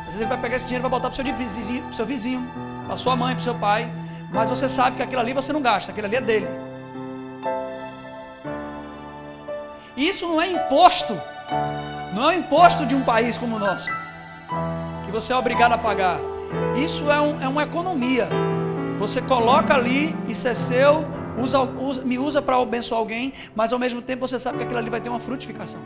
Às 0.00 0.04
vezes 0.04 0.20
ele 0.20 0.28
vai 0.28 0.36
pegar 0.36 0.56
esse 0.56 0.66
dinheiro 0.66 0.82
e 0.82 0.86
vai 0.86 0.90
botar 0.90 1.08
para 1.08 1.22
o 1.22 1.94
seu 1.94 2.04
vizinho, 2.04 2.46
para 2.86 2.98
sua 2.98 3.16
mãe, 3.16 3.34
para 3.34 3.42
seu 3.42 3.54
pai. 3.54 3.88
Mas 4.30 4.50
você 4.50 4.68
sabe 4.68 4.96
que 4.96 5.02
aquilo 5.02 5.22
ali 5.22 5.32
você 5.32 5.54
não 5.54 5.62
gasta, 5.62 5.90
aquilo 5.90 6.06
ali 6.06 6.16
é 6.16 6.20
dele. 6.20 6.69
Isso 10.00 10.26
não 10.26 10.40
é 10.40 10.48
imposto. 10.48 11.14
Não 12.14 12.30
é 12.30 12.36
imposto 12.36 12.86
de 12.86 12.94
um 12.94 13.02
país 13.02 13.36
como 13.36 13.56
o 13.56 13.58
nosso. 13.58 13.90
Que 15.04 15.12
você 15.12 15.30
é 15.30 15.36
obrigado 15.36 15.74
a 15.74 15.78
pagar. 15.78 16.18
Isso 16.82 17.10
é, 17.10 17.20
um, 17.20 17.38
é 17.38 17.46
uma 17.46 17.64
economia. 17.64 18.26
Você 18.98 19.20
coloca 19.20 19.74
ali, 19.74 20.16
isso 20.26 20.48
é 20.48 20.54
seu, 20.54 21.04
usa, 21.38 21.60
usa, 21.60 22.02
me 22.02 22.18
usa 22.18 22.40
para 22.40 22.56
abençoar 22.56 22.98
alguém, 22.98 23.34
mas 23.54 23.74
ao 23.74 23.78
mesmo 23.78 24.00
tempo 24.00 24.26
você 24.26 24.38
sabe 24.38 24.56
que 24.56 24.64
aquilo 24.64 24.78
ali 24.78 24.88
vai 24.88 25.02
ter 25.02 25.10
uma 25.10 25.20
frutificação. 25.20 25.80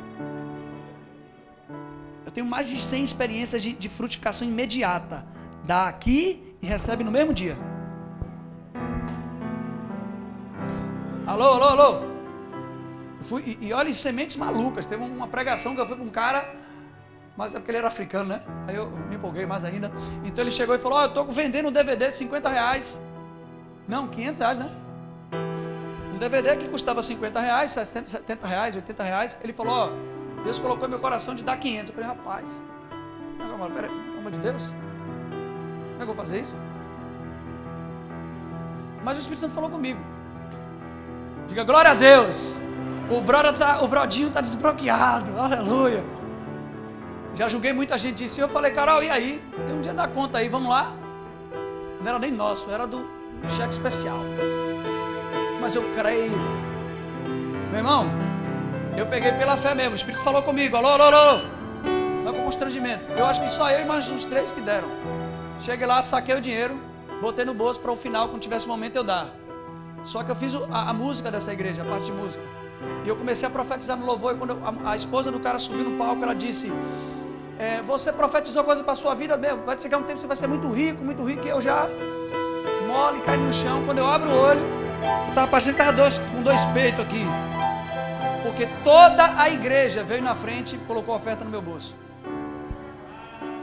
Eu 2.24 2.30
tenho 2.30 2.46
mais 2.46 2.68
de 2.68 2.78
100 2.78 3.02
experiências 3.02 3.62
de, 3.62 3.72
de 3.72 3.88
frutificação 3.88 4.46
imediata. 4.46 5.26
Dá 5.64 5.88
aqui 5.88 6.56
e 6.62 6.66
recebe 6.66 7.02
no 7.02 7.10
mesmo 7.10 7.34
dia. 7.34 7.58
Alô, 11.26 11.54
alô, 11.54 11.64
alô. 11.64 12.13
Fui, 13.24 13.42
e, 13.60 13.68
e 13.68 13.72
olha, 13.72 13.92
sementes 13.92 14.36
malucas. 14.36 14.86
Teve 14.86 15.02
uma 15.02 15.26
pregação 15.26 15.74
que 15.74 15.80
eu 15.80 15.86
fui 15.86 15.96
com 15.96 16.04
um 16.04 16.10
cara, 16.10 16.54
mas 17.36 17.54
é 17.54 17.58
porque 17.58 17.70
ele 17.70 17.78
era 17.78 17.88
africano, 17.88 18.30
né? 18.30 18.42
Aí 18.68 18.76
eu 18.76 18.90
me 18.90 19.16
empolguei 19.16 19.46
mais 19.46 19.64
ainda. 19.64 19.90
Então 20.24 20.42
ele 20.42 20.50
chegou 20.50 20.74
e 20.74 20.78
falou: 20.78 20.98
Ó, 20.98 21.00
oh, 21.00 21.04
eu 21.04 21.08
estou 21.08 21.26
vendendo 21.26 21.68
um 21.68 21.72
DVD 21.72 22.08
de 22.08 22.14
50 22.14 22.48
reais. 22.48 22.98
Não, 23.88 24.08
500 24.08 24.38
reais, 24.38 24.58
né? 24.58 24.70
Um 26.14 26.18
DVD 26.18 26.56
que 26.56 26.68
custava 26.68 27.02
50 27.02 27.40
reais, 27.40 27.72
60, 27.72 28.10
70 28.10 28.46
reais, 28.46 28.76
80 28.76 29.02
reais. 29.02 29.38
Ele 29.42 29.52
falou: 29.52 29.72
Ó, 29.72 29.88
oh, 29.88 30.42
Deus 30.44 30.58
colocou 30.58 30.88
meu 30.88 31.00
coração 31.00 31.34
de 31.34 31.42
dar 31.42 31.56
500. 31.56 31.88
Eu 31.88 31.94
falei: 31.94 32.10
Rapaz, 32.10 32.64
peraí, 33.74 33.90
pelo 33.90 34.18
amor 34.18 34.30
de 34.30 34.38
Deus, 34.38 34.62
como 34.62 35.94
é 35.94 35.96
que 35.96 36.02
eu 36.02 36.06
vou 36.06 36.16
fazer 36.16 36.40
isso? 36.40 36.56
Mas 39.02 39.18
o 39.18 39.20
Espírito 39.20 39.40
Santo 39.40 39.54
falou 39.54 39.70
comigo. 39.70 40.00
Diga 41.48 41.64
glória 41.64 41.90
a 41.90 41.94
Deus. 41.94 42.58
O, 43.10 43.20
brother 43.20 43.52
tá, 43.52 43.82
o 43.82 43.88
brodinho 43.88 44.28
está 44.28 44.40
desbloqueado, 44.40 45.38
aleluia. 45.38 46.02
Já 47.34 47.48
julguei 47.48 47.72
muita 47.72 47.98
gente 47.98 48.16
disso. 48.16 48.40
E 48.40 48.42
eu 48.42 48.48
falei, 48.48 48.70
Carol, 48.72 49.02
e 49.02 49.10
aí? 49.10 49.42
Tem 49.66 49.76
um 49.76 49.80
dia 49.80 49.92
da 49.92 50.08
conta 50.08 50.38
aí, 50.38 50.48
vamos 50.48 50.70
lá? 50.70 50.92
Não 52.00 52.08
era 52.08 52.18
nem 52.18 52.30
nosso, 52.30 52.70
era 52.70 52.86
do 52.86 53.04
cheque 53.56 53.72
especial. 53.72 54.18
Mas 55.60 55.74
eu 55.74 55.82
creio. 55.94 56.38
Meu 57.70 57.78
irmão, 57.78 58.06
eu 58.96 59.06
peguei 59.06 59.32
pela 59.32 59.56
fé 59.56 59.74
mesmo. 59.74 59.92
O 59.92 59.96
Espírito 59.96 60.22
falou 60.22 60.42
comigo: 60.42 60.76
alô, 60.76 60.88
alô, 60.88 61.02
alô. 61.04 61.40
Vai 62.22 62.32
para 62.32 62.40
o 62.40 62.44
constrangimento. 62.44 63.04
Eu 63.12 63.26
acho 63.26 63.40
que 63.40 63.50
só 63.50 63.70
eu 63.70 63.82
e 63.82 63.84
mais 63.84 64.08
uns 64.08 64.24
três 64.24 64.50
que 64.50 64.60
deram. 64.60 64.88
Cheguei 65.60 65.86
lá, 65.86 66.02
saquei 66.02 66.34
o 66.36 66.40
dinheiro, 66.40 66.78
botei 67.20 67.44
no 67.44 67.52
bolso 67.52 67.80
para 67.80 67.92
o 67.92 67.96
final, 67.96 68.28
quando 68.28 68.40
tivesse 68.40 68.66
momento 68.66 68.96
eu 68.96 69.04
dar. 69.04 69.28
Só 70.04 70.22
que 70.22 70.30
eu 70.30 70.36
fiz 70.36 70.54
a, 70.54 70.90
a 70.90 70.92
música 70.92 71.30
dessa 71.30 71.52
igreja, 71.52 71.82
a 71.82 71.84
parte 71.84 72.06
de 72.06 72.12
música. 72.12 72.63
E 73.04 73.08
eu 73.08 73.16
comecei 73.16 73.46
a 73.46 73.50
profetizar 73.50 73.96
no 73.96 74.06
louvor. 74.06 74.34
E 74.34 74.38
quando 74.38 74.58
a, 74.64 74.92
a 74.92 74.96
esposa 74.96 75.30
do 75.30 75.40
cara 75.40 75.58
subiu 75.58 75.84
no 75.84 75.98
palco, 75.98 76.22
ela 76.22 76.34
disse: 76.34 76.72
é, 77.58 77.82
Você 77.82 78.12
profetizou 78.12 78.64
coisa 78.64 78.82
para 78.82 78.94
sua 78.94 79.14
vida 79.14 79.36
mesmo. 79.36 79.62
Vai 79.64 79.78
chegar 79.78 79.98
um 79.98 80.02
tempo 80.02 80.14
que 80.14 80.20
você 80.22 80.26
vai 80.26 80.36
ser 80.36 80.46
muito 80.46 80.68
rico, 80.70 81.04
muito 81.04 81.22
rico. 81.24 81.46
E 81.46 81.50
eu 81.50 81.60
já 81.60 81.88
mole, 82.86 83.20
caí 83.20 83.38
no 83.38 83.52
chão. 83.52 83.84
Quando 83.84 83.98
eu 83.98 84.06
abro 84.06 84.30
o 84.30 84.40
olho, 84.40 84.60
eu 84.60 85.28
estava 85.30 85.48
parecendo 85.48 85.76
que 85.76 85.92
dois, 85.92 86.18
com 86.18 86.42
dois 86.42 86.64
peitos 86.66 87.00
aqui. 87.00 87.24
Porque 88.42 88.68
toda 88.84 89.40
a 89.40 89.48
igreja 89.50 90.04
veio 90.04 90.22
na 90.22 90.34
frente 90.34 90.76
e 90.76 90.78
colocou 90.78 91.14
a 91.14 91.18
oferta 91.18 91.44
no 91.44 91.50
meu 91.50 91.62
bolso. 91.62 91.94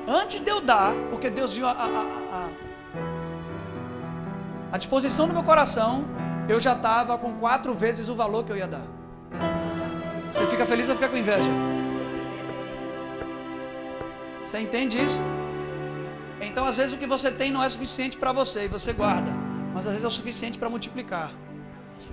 Antes 0.07 0.41
de 0.41 0.49
eu 0.49 0.59
dar, 0.59 0.93
porque 1.09 1.29
Deus 1.29 1.53
viu 1.53 1.65
a, 1.67 1.71
a, 1.71 2.49
a 4.71 4.77
disposição 4.77 5.27
do 5.27 5.33
meu 5.33 5.43
coração, 5.43 6.05
eu 6.49 6.59
já 6.59 6.73
estava 6.73 7.17
com 7.17 7.33
quatro 7.35 7.73
vezes 7.73 8.09
o 8.09 8.15
valor 8.15 8.43
que 8.43 8.51
eu 8.51 8.57
ia 8.57 8.67
dar. 8.67 9.00
Você 10.33 10.47
fica 10.47 10.65
feliz 10.65 10.89
ou 10.89 10.95
fica 10.95 11.09
com 11.09 11.17
inveja? 11.17 11.49
Você 14.45 14.59
entende 14.59 15.01
isso? 15.01 15.19
Então, 16.41 16.65
às 16.65 16.75
vezes, 16.75 16.93
o 16.93 16.97
que 16.97 17.05
você 17.05 17.31
tem 17.31 17.51
não 17.51 17.63
é 17.63 17.69
suficiente 17.69 18.17
para 18.17 18.31
você 18.31 18.65
e 18.65 18.67
você 18.67 18.91
guarda, 18.91 19.31
mas 19.73 19.85
às 19.85 19.93
vezes 19.93 20.03
é 20.03 20.07
o 20.07 20.11
suficiente 20.11 20.57
para 20.57 20.69
multiplicar. 20.69 21.31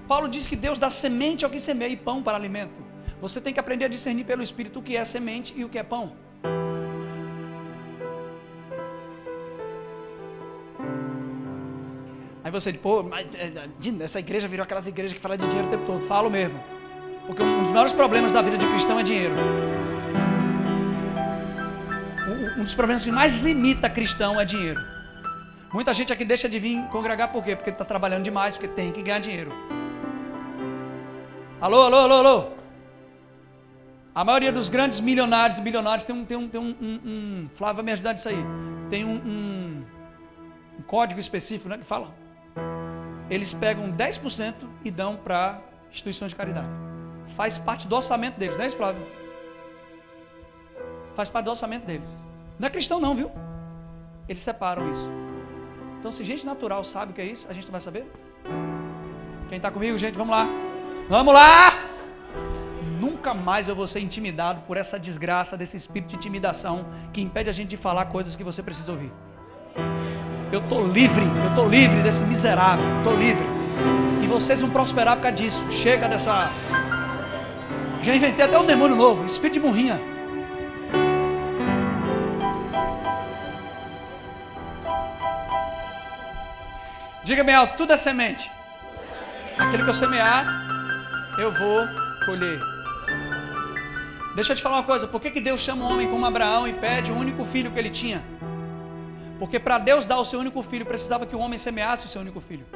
Paulo 0.07 0.29
diz 0.29 0.47
que 0.47 0.57
Deus 0.57 0.79
dá 0.79 0.91
semente 0.91 1.45
ao 1.45 1.51
que 1.51 1.59
semeia 1.59 1.91
e 1.91 1.97
pão 1.97 2.23
para 2.23 2.37
alimento. 2.37 2.87
Você 3.21 3.41
tem 3.41 3.53
que 3.53 3.61
aprender 3.61 3.87
a 3.87 3.89
discernir 3.89 4.25
pelo 4.25 4.43
Espírito 4.43 4.79
o 4.79 4.83
que 4.83 4.97
é 4.97 5.05
semente 5.05 5.53
e 5.57 5.65
o 5.65 5.69
que 5.69 5.79
é 5.79 5.83
pão. 5.83 6.13
Aí 12.45 12.51
você 12.51 12.73
diz, 12.73 12.81
pô, 12.81 13.03
mas, 13.03 13.27
é, 13.35 13.47
é, 13.47 14.05
essa 14.05 14.21
igreja 14.21 14.49
virou 14.49 14.65
aquelas 14.65 14.87
igrejas 14.87 15.13
que 15.13 15.21
falam 15.21 15.37
de 15.37 15.47
dinheiro 15.47 15.69
o 15.69 15.71
tempo 15.71 15.85
todo. 15.85 16.07
Falo 16.07 16.31
mesmo. 16.31 16.78
Porque 17.29 17.43
um 17.43 17.63
dos 17.63 17.71
maiores 17.71 17.93
problemas 17.93 18.33
da 18.33 18.41
vida 18.41 18.57
de 18.57 18.67
cristão 18.67 18.99
é 18.99 19.03
dinheiro. 19.03 19.35
Um 22.57 22.65
dos 22.65 22.75
problemas 22.75 23.05
que 23.05 23.11
mais 23.13 23.37
limita 23.37 23.91
cristão 23.91 24.41
é 24.41 24.47
dinheiro. 24.47 24.81
Muita 25.71 25.93
gente 25.93 26.11
aqui 26.11 26.25
deixa 26.25 26.49
de 26.49 26.59
vir 26.59 26.83
congregar 26.87 27.31
por 27.31 27.45
quê? 27.45 27.55
Porque 27.55 27.69
está 27.69 27.85
trabalhando 27.85 28.23
demais, 28.23 28.57
porque 28.57 28.69
tem 28.75 28.91
que 28.91 29.03
ganhar 29.03 29.19
dinheiro. 29.19 29.53
Alô, 31.61 31.83
alô, 31.83 31.97
alô, 31.99 32.15
alô. 32.15 32.47
A 34.15 34.25
maioria 34.25 34.51
dos 34.51 34.71
grandes 34.71 34.99
milionários 34.99 35.59
e 35.59 35.61
bilionários 35.61 36.05
tem 36.05 36.17
um, 36.17 36.25
tem 36.25 36.37
um, 36.39 36.49
tem 36.49 36.59
um, 36.59 36.75
um, 36.81 37.01
um 37.05 37.51
Flávio 37.57 37.77
vai 37.77 37.85
me 37.85 37.93
ajudar 37.93 38.15
nisso 38.15 38.31
aí. 38.31 38.43
Tem 38.89 39.05
um, 39.05 39.17
um, 39.17 39.85
um 40.79 40.83
código 40.83 41.21
específico, 41.21 41.69
né? 41.69 41.77
Que 41.77 41.85
fala. 41.85 42.15
Eles 43.29 43.53
pegam 43.53 43.93
10% 43.93 44.55
e 44.83 44.91
dão 44.91 45.15
para 45.15 45.61
instituições 45.91 46.31
de 46.31 46.37
caridade 46.37 46.88
faz 47.39 47.57
parte 47.57 47.87
do 47.87 47.95
orçamento 47.95 48.37
deles, 48.37 48.57
não 48.57 48.65
é 48.65 48.67
isso, 48.67 48.77
Flávio? 48.77 49.07
Faz 51.15 51.31
parte 51.31 51.45
do 51.45 51.53
orçamento 51.53 51.87
deles. 51.87 52.09
Não 52.59 52.67
é 52.67 52.71
cristão, 52.71 52.99
não, 52.99 53.15
viu? 53.15 53.31
Eles 54.29 54.43
separam 54.43 54.91
isso. 54.91 55.09
Então, 56.01 56.11
se 56.11 56.25
gente 56.25 56.45
natural 56.45 56.83
sabe 56.83 57.13
o 57.13 57.15
que 57.15 57.21
é 57.21 57.25
isso, 57.25 57.47
a 57.49 57.53
gente 57.53 57.67
não 57.67 57.73
vai 57.73 57.81
saber? 57.81 58.11
Quem 59.49 59.59
está 59.59 59.71
comigo, 59.71 59.97
gente, 59.97 60.19
vamos 60.19 60.37
lá. 60.37 60.49
Vamos 61.09 61.33
lá! 61.33 61.79
Nunca 63.01 63.33
mais 63.33 63.69
eu 63.69 63.77
vou 63.77 63.87
ser 63.87 64.01
intimidado 64.01 64.63
por 64.63 64.77
essa 64.77 64.99
desgraça, 64.99 65.57
desse 65.57 65.77
espírito 65.77 66.09
de 66.11 66.17
intimidação 66.17 66.87
que 67.13 67.21
impede 67.21 67.49
a 67.49 67.53
gente 67.53 67.69
de 67.69 67.77
falar 67.77 68.07
coisas 68.07 68.35
que 68.35 68.43
você 68.43 68.65
precisa 68.65 68.91
ouvir. 68.91 69.13
Eu 70.51 70.59
estou 70.59 70.85
livre, 70.85 71.25
eu 71.45 71.51
estou 71.51 71.69
livre 71.69 72.03
desse 72.03 72.25
miserável, 72.25 72.85
estou 72.99 73.17
livre. 73.17 73.47
E 74.25 74.27
vocês 74.27 74.61
vão 74.61 74.71
prosperar 74.71 75.15
por 75.15 75.23
causa 75.23 75.37
disso. 75.37 75.71
Chega 75.71 76.09
dessa 76.09 76.51
já 78.03 78.15
inventei 78.15 78.45
até 78.45 78.59
um 78.59 78.65
demônio 78.65 78.97
novo, 78.97 79.25
espírito 79.25 79.55
de 79.55 79.61
burrinha. 79.61 80.01
Diga 87.25 87.45
bem 87.45 87.55
alto, 87.55 87.77
tudo 87.77 87.93
é 87.93 87.99
semente. 87.99 88.51
Aquilo 89.59 89.85
que 89.85 89.91
eu 89.91 89.95
semear, 89.95 90.47
eu 91.39 91.53
vou 91.53 91.87
colher. 92.25 92.59
Deixa 94.35 94.53
eu 94.53 94.57
te 94.57 94.63
falar 94.63 94.77
uma 94.77 94.85
coisa, 94.85 95.07
por 95.07 95.21
que, 95.21 95.31
que 95.31 95.41
Deus 95.41 95.61
chama 95.61 95.85
um 95.85 95.93
homem 95.93 96.09
como 96.09 96.25
Abraão 96.25 96.67
e 96.67 96.73
pede 96.73 97.11
o 97.13 97.17
único 97.17 97.45
filho 97.45 97.71
que 97.71 97.79
ele 97.79 97.91
tinha? 97.91 98.23
Porque 99.39 99.59
para 99.59 99.79
Deus 99.79 100.07
dar 100.07 100.19
o 100.19 100.25
seu 100.25 100.41
único 100.41 100.63
filho, 100.63 100.87
precisava 100.87 101.27
que 101.27 101.37
o 101.37 101.39
homem 101.39 101.59
semeasse 101.59 102.07
o 102.07 102.09
seu 102.09 102.21
único 102.21 102.41
filho. 102.41 102.67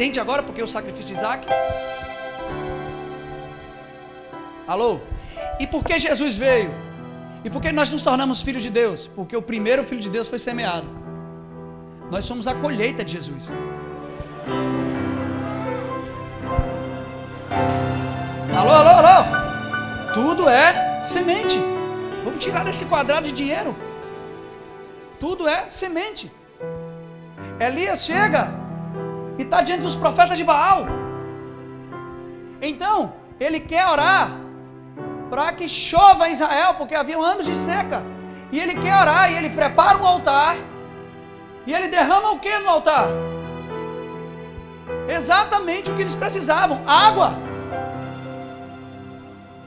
Entende 0.00 0.18
agora 0.18 0.42
porque 0.42 0.62
o 0.62 0.66
sacrifício 0.66 1.08
de 1.08 1.12
Isaac? 1.12 1.46
Alô? 4.66 4.98
E 5.58 5.66
por 5.66 5.84
que 5.84 5.98
Jesus 5.98 6.38
veio? 6.38 6.70
E 7.44 7.50
por 7.50 7.60
que 7.60 7.70
nós 7.70 7.90
nos 7.90 8.00
tornamos 8.00 8.40
filhos 8.40 8.62
de 8.62 8.70
Deus? 8.70 9.10
Porque 9.14 9.36
o 9.36 9.42
primeiro 9.42 9.84
filho 9.84 10.00
de 10.00 10.08
Deus 10.08 10.26
foi 10.26 10.38
semeado. 10.38 10.88
Nós 12.10 12.24
somos 12.24 12.48
a 12.48 12.54
colheita 12.54 13.04
de 13.04 13.12
Jesus. 13.12 13.50
Alô, 18.56 18.70
alô, 18.70 19.06
alô! 19.06 20.14
Tudo 20.14 20.48
é 20.48 21.02
semente. 21.04 21.58
Vamos 22.24 22.42
tirar 22.42 22.64
desse 22.64 22.86
quadrado 22.86 23.26
de 23.26 23.32
dinheiro. 23.32 23.76
Tudo 25.20 25.46
é 25.46 25.68
semente. 25.68 26.32
Elias 27.60 28.02
chega 28.02 28.59
e 29.40 29.42
está 29.42 29.62
diante 29.62 29.80
dos 29.80 29.96
profetas 29.96 30.36
de 30.36 30.44
Baal. 30.44 30.86
Então, 32.60 33.14
ele 33.40 33.58
quer 33.58 33.86
orar 33.86 34.32
para 35.30 35.50
que 35.54 35.66
chova 35.66 36.28
em 36.28 36.32
Israel, 36.32 36.74
porque 36.74 36.94
havia 36.94 37.16
anos 37.16 37.46
de 37.46 37.56
seca. 37.56 38.02
E 38.52 38.60
ele 38.60 38.74
quer 38.74 38.94
orar, 39.00 39.32
e 39.32 39.36
ele 39.38 39.48
prepara 39.48 39.96
um 39.96 40.06
altar. 40.06 40.56
E 41.66 41.72
ele 41.72 41.88
derrama 41.88 42.32
o 42.32 42.38
que 42.38 42.58
no 42.58 42.68
altar? 42.68 43.06
Exatamente 45.08 45.90
o 45.90 45.96
que 45.96 46.02
eles 46.02 46.14
precisavam: 46.14 46.82
água. 46.86 47.32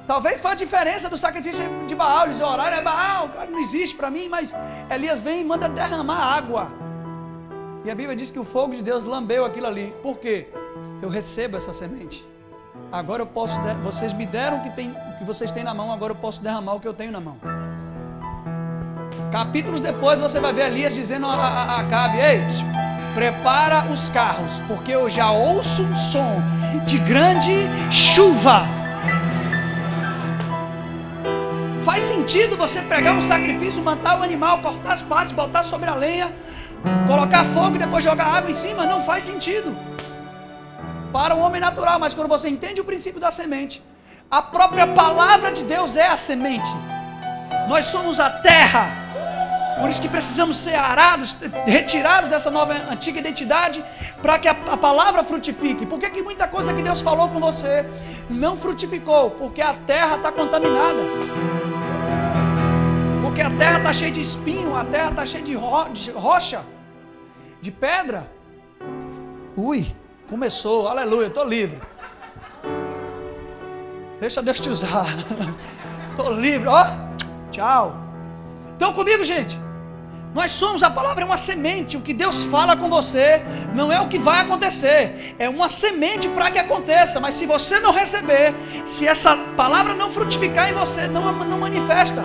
Talvez 0.06 0.40
foi 0.40 0.52
a 0.52 0.56
diferença 0.64 1.10
do 1.10 1.18
sacrifício 1.18 1.64
de 1.88 1.96
Baal. 1.96 2.26
Eles 2.26 2.40
oraram, 2.40 2.78
é 2.78 2.82
Baal, 2.84 3.28
não 3.50 3.60
existe 3.60 3.96
para 3.96 4.12
mim, 4.12 4.30
mas 4.30 4.54
Elias 4.92 5.20
vem 5.20 5.42
e 5.42 5.44
manda 5.44 5.68
derramar 5.68 6.38
água. 6.38 6.93
E 7.86 7.92
a 7.92 7.96
Bíblia 7.96 8.16
diz 8.16 8.32
que 8.32 8.40
o 8.40 8.46
fogo 8.46 8.74
de 8.74 8.82
Deus 8.82 9.04
lambeu 9.04 9.44
aquilo 9.44 9.68
ali. 9.68 9.94
Por 10.02 10.18
quê? 10.18 10.48
Eu 11.02 11.10
recebo 11.10 11.58
essa 11.58 11.74
semente. 11.74 12.26
Agora 12.92 13.22
eu 13.22 13.26
posso, 13.26 13.60
vocês 13.84 14.14
me 14.14 14.26
deram 14.26 14.60
o 14.60 14.64
que, 14.64 14.70
tem, 14.70 14.90
o 14.90 15.18
que 15.18 15.26
vocês 15.26 15.52
têm 15.52 15.64
na 15.64 15.74
mão, 15.74 15.92
agora 15.92 16.12
eu 16.12 16.16
posso 16.16 16.42
derramar 16.42 16.76
o 16.76 16.80
que 16.80 16.88
eu 16.88 16.94
tenho 16.94 17.12
na 17.12 17.20
mão. 17.20 17.38
Capítulos 19.32 19.82
depois 19.82 20.20
você 20.20 20.40
vai 20.40 20.54
ver 20.54 20.68
Elias 20.68 20.94
dizendo 20.94 21.26
a, 21.26 21.34
a, 21.34 21.64
a 21.64 21.80
Acabe: 21.82 22.20
Ei, 22.20 22.40
prepara 23.14 23.86
os 23.92 24.10
carros, 24.10 24.60
porque 24.68 24.92
eu 24.92 25.10
já 25.10 25.32
ouço 25.32 25.84
um 25.84 25.96
som 25.96 26.42
de 26.86 26.98
grande 27.00 27.52
chuva. 27.92 28.62
Faz 31.84 32.04
sentido 32.04 32.56
você 32.56 32.82
pegar 32.82 33.12
um 33.14 33.22
sacrifício, 33.22 33.84
matar 33.84 34.20
o 34.20 34.24
animal, 34.24 34.60
cortar 34.60 34.94
as 34.94 35.02
partes, 35.02 35.34
botar 35.34 35.64
sobre 35.64 35.90
a 35.90 35.96
lenha, 35.96 36.34
colocar 37.08 37.44
fogo 37.46 37.76
e 37.76 37.80
depois 37.80 38.04
jogar 38.04 38.26
água 38.26 38.52
em 38.52 38.54
cima? 38.54 38.86
Não 38.86 39.04
faz 39.04 39.24
sentido. 39.24 39.76
Para 41.12 41.36
o 41.36 41.40
homem 41.40 41.62
natural, 41.62 42.00
mas 42.00 42.14
quando 42.14 42.28
você 42.28 42.50
entende 42.50 42.82
o 42.82 42.86
princípio 42.86 43.20
da 43.20 43.32
semente, 43.32 43.84
a 44.30 44.42
própria 44.42 44.88
palavra 44.88 45.52
de 45.52 45.64
Deus 45.64 45.96
é 45.96 46.08
a 46.08 46.18
semente. 46.18 46.70
Nós 47.68 47.86
somos 47.86 48.20
a 48.20 48.30
terra 48.30 49.04
por 49.80 49.90
isso 49.90 50.02
que 50.02 50.08
precisamos 50.08 50.58
ser 50.58 50.76
arados, 50.76 51.36
retirados 51.66 52.30
dessa 52.30 52.52
nova 52.52 52.74
antiga 52.92 53.20
identidade, 53.20 53.84
para 54.22 54.38
que 54.38 54.48
a, 54.48 54.56
a, 54.72 54.78
palavra 54.78 55.24
frutifique. 55.24 55.86
Por 55.86 56.00
que, 56.00 56.10
que 56.10 56.22
muita 56.22 56.48
coisa 56.48 56.74
que 56.74 56.82
Deus 56.82 57.02
falou 57.02 57.28
com 57.30 57.40
você 57.40 57.86
não 58.30 58.56
frutificou? 58.56 59.32
Porque 59.32 59.62
a 59.62 59.74
terra 59.74 60.16
está 60.18 60.32
contaminada. 60.32 61.63
Porque 63.34 63.42
a 63.42 63.50
terra 63.50 63.78
está 63.80 63.94
cheia 63.94 64.12
de 64.12 64.22
espinho, 64.22 64.76
a 64.76 64.86
terra 64.86 65.10
está 65.10 65.26
cheia 65.26 65.44
de, 65.44 65.56
ro, 65.56 65.90
de 65.90 66.12
rocha, 66.12 66.64
de 67.60 67.72
pedra. 67.72 68.32
Ui, 69.58 69.88
começou, 70.30 70.88
aleluia, 70.88 71.26
estou 71.26 71.44
livre. 71.44 71.82
Deixa 74.20 74.40
Deus 74.40 74.60
te 74.60 74.70
usar. 74.70 75.08
Estou 76.12 76.32
livre, 76.32 76.68
ó. 76.68 76.86
Tchau. 77.50 77.96
Estão 78.74 78.94
comigo, 78.94 79.24
gente? 79.24 79.60
Nós 80.32 80.52
somos, 80.52 80.84
a 80.84 80.92
palavra 80.92 81.24
é 81.24 81.26
uma 81.26 81.38
semente. 81.38 81.98
O 81.98 82.02
que 82.02 82.14
Deus 82.14 82.44
fala 82.46 82.78
com 82.78 82.88
você 82.88 83.42
não 83.74 83.92
é 83.92 84.00
o 84.00 84.08
que 84.08 84.20
vai 84.20 84.42
acontecer, 84.42 85.36
é 85.40 85.50
uma 85.50 85.72
semente 85.72 86.30
para 86.30 86.52
que 86.52 86.60
aconteça. 86.60 87.20
Mas 87.20 87.34
se 87.34 87.48
você 87.48 87.80
não 87.80 87.92
receber, 87.92 88.54
se 88.86 89.08
essa 89.08 89.36
palavra 89.58 89.96
não 89.96 90.12
frutificar 90.12 90.70
em 90.70 90.74
você, 90.74 91.08
não, 91.08 91.32
não 91.32 91.58
manifesta. 91.58 92.22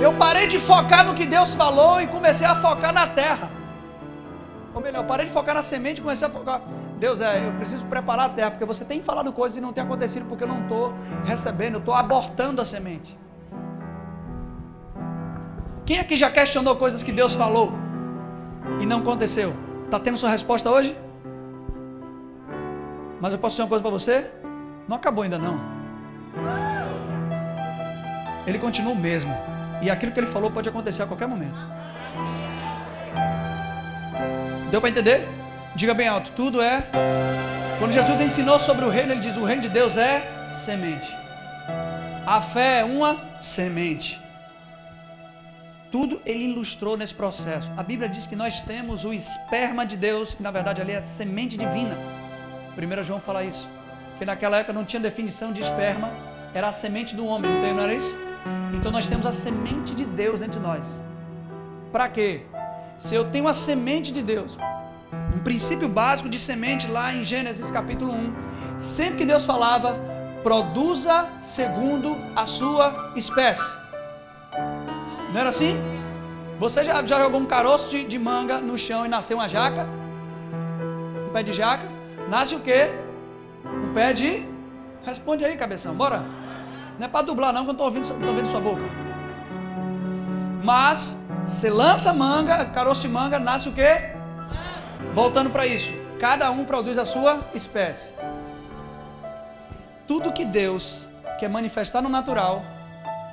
Eu 0.00 0.14
parei 0.14 0.46
de 0.46 0.58
focar 0.58 1.04
no 1.06 1.14
que 1.14 1.26
Deus 1.26 1.54
falou 1.54 2.00
e 2.00 2.06
comecei 2.06 2.46
a 2.46 2.54
focar 2.56 2.92
na 2.92 3.06
terra. 3.06 3.50
Ou 4.74 4.80
melhor, 4.80 5.02
eu 5.02 5.04
parei 5.04 5.26
de 5.26 5.32
focar 5.32 5.54
na 5.54 5.62
semente 5.62 5.98
e 5.98 6.02
comecei 6.02 6.26
a 6.26 6.30
focar. 6.30 6.62
Deus, 6.98 7.20
é, 7.20 7.46
eu 7.46 7.52
preciso 7.52 7.84
preparar 7.84 8.26
a 8.26 8.28
terra, 8.30 8.50
porque 8.50 8.64
você 8.64 8.84
tem 8.84 9.02
falado 9.02 9.30
coisas 9.32 9.58
e 9.58 9.60
não 9.60 9.72
tem 9.72 9.84
acontecido, 9.84 10.24
porque 10.26 10.44
eu 10.44 10.48
não 10.48 10.62
estou 10.62 10.94
recebendo, 11.24 11.74
eu 11.74 11.80
estou 11.80 11.94
abortando 11.94 12.62
a 12.62 12.64
semente. 12.64 13.18
Quem 15.84 15.98
aqui 15.98 16.16
já 16.16 16.30
questionou 16.30 16.76
coisas 16.76 17.02
que 17.02 17.12
Deus 17.12 17.34
falou 17.34 17.72
e 18.80 18.86
não 18.86 18.98
aconteceu? 18.98 19.54
Está 19.84 19.98
tendo 19.98 20.16
sua 20.16 20.30
resposta 20.30 20.70
hoje? 20.70 20.96
Mas 23.20 23.32
eu 23.32 23.38
posso 23.38 23.54
dizer 23.54 23.64
uma 23.64 23.68
coisa 23.68 23.82
para 23.82 23.90
você? 23.90 24.30
Não 24.88 24.96
acabou 24.96 25.24
ainda 25.24 25.38
não. 25.38 25.60
Ele 28.46 28.58
continua 28.58 28.92
o 28.92 28.96
mesmo. 28.96 29.49
E 29.82 29.90
aquilo 29.90 30.12
que 30.12 30.20
ele 30.20 30.26
falou 30.26 30.50
pode 30.50 30.68
acontecer 30.68 31.02
a 31.02 31.06
qualquer 31.06 31.26
momento. 31.26 31.58
Deu 34.70 34.80
para 34.80 34.90
entender? 34.90 35.26
Diga 35.74 35.94
bem 35.94 36.08
alto. 36.08 36.30
Tudo 36.32 36.60
é. 36.60 36.84
Quando 37.78 37.92
Jesus 37.92 38.20
ensinou 38.20 38.58
sobre 38.58 38.84
o 38.84 38.88
reino, 38.88 39.12
ele 39.12 39.20
diz: 39.20 39.36
o 39.36 39.44
reino 39.44 39.62
de 39.62 39.68
Deus 39.68 39.96
é 39.96 40.22
semente. 40.54 41.10
A 42.26 42.40
fé 42.40 42.80
é 42.80 42.84
uma 42.84 43.18
semente. 43.40 44.20
Tudo 45.90 46.20
ele 46.24 46.44
ilustrou 46.44 46.96
nesse 46.96 47.14
processo. 47.14 47.70
A 47.76 47.82
Bíblia 47.82 48.08
diz 48.08 48.26
que 48.26 48.36
nós 48.36 48.60
temos 48.60 49.04
o 49.04 49.12
esperma 49.12 49.84
de 49.84 49.96
Deus, 49.96 50.34
que 50.34 50.42
na 50.42 50.50
verdade 50.50 50.80
ali 50.80 50.92
é 50.92 51.02
semente 51.02 51.56
divina. 51.56 51.96
1 52.76 53.02
João 53.02 53.20
fala 53.20 53.42
isso. 53.42 53.68
Que 54.18 54.24
naquela 54.24 54.58
época 54.58 54.72
não 54.72 54.84
tinha 54.84 55.00
definição 55.00 55.52
de 55.52 55.60
esperma, 55.60 56.10
era 56.54 56.68
a 56.68 56.72
semente 56.72 57.16
do 57.16 57.26
homem, 57.26 57.50
não, 57.50 57.82
era 57.82 57.94
isso? 57.94 58.14
Então 58.80 58.90
nós 58.90 59.06
temos 59.06 59.26
a 59.26 59.32
semente 59.32 59.94
de 59.94 60.06
Deus 60.06 60.40
dentro 60.40 60.58
de 60.58 60.66
nós. 60.66 61.02
Para 61.92 62.08
quê? 62.08 62.40
Se 62.98 63.14
eu 63.14 63.30
tenho 63.30 63.46
a 63.46 63.52
semente 63.52 64.10
de 64.10 64.22
Deus, 64.22 64.56
um 65.36 65.40
princípio 65.40 65.86
básico 65.86 66.30
de 66.30 66.38
semente 66.38 66.86
lá 66.88 67.12
em 67.12 67.22
Gênesis 67.22 67.70
capítulo 67.70 68.10
1, 68.10 68.32
sempre 68.78 69.18
que 69.18 69.26
Deus 69.26 69.44
falava, 69.44 70.00
produza 70.42 71.28
segundo 71.42 72.16
a 72.34 72.46
sua 72.46 73.12
espécie. 73.16 73.70
Não 75.30 75.38
era 75.38 75.50
assim? 75.50 75.76
Você 76.58 76.82
já, 76.82 77.04
já 77.04 77.20
jogou 77.20 77.38
um 77.38 77.46
caroço 77.46 77.90
de, 77.90 78.02
de 78.04 78.18
manga 78.18 78.62
no 78.62 78.78
chão 78.78 79.04
e 79.04 79.10
nasceu 79.10 79.36
uma 79.36 79.48
jaca? 79.48 79.86
Um 81.28 81.32
pé 81.34 81.42
de 81.42 81.52
jaca? 81.52 81.86
Nasce 82.30 82.54
o 82.54 82.60
quê? 82.60 82.90
Um 83.62 83.92
pé 83.92 84.14
de. 84.14 84.46
Responde 85.04 85.44
aí, 85.44 85.54
cabeção, 85.54 85.94
bora. 85.94 86.39
Não 87.00 87.06
é 87.06 87.08
para 87.08 87.22
dublar, 87.24 87.50
não, 87.50 87.64
que 87.64 87.70
eu 87.70 87.72
não 87.72 87.86
estou 87.86 87.86
ouvindo, 87.86 88.20
tô 88.20 88.28
ouvindo 88.28 88.50
sua 88.50 88.60
boca. 88.60 88.82
Mas, 90.62 91.16
você 91.48 91.70
lança 91.70 92.12
manga, 92.12 92.66
caroço 92.66 93.00
de 93.00 93.08
manga, 93.08 93.38
nasce 93.38 93.70
o 93.70 93.72
quê? 93.72 94.12
Voltando 95.14 95.48
para 95.48 95.66
isso, 95.66 95.90
cada 96.20 96.50
um 96.50 96.66
produz 96.66 96.98
a 96.98 97.06
sua 97.06 97.40
espécie. 97.54 98.10
Tudo 100.06 100.30
que 100.30 100.44
Deus 100.44 101.08
quer 101.38 101.48
manifestar 101.48 102.02
no 102.02 102.10
natural, 102.10 102.62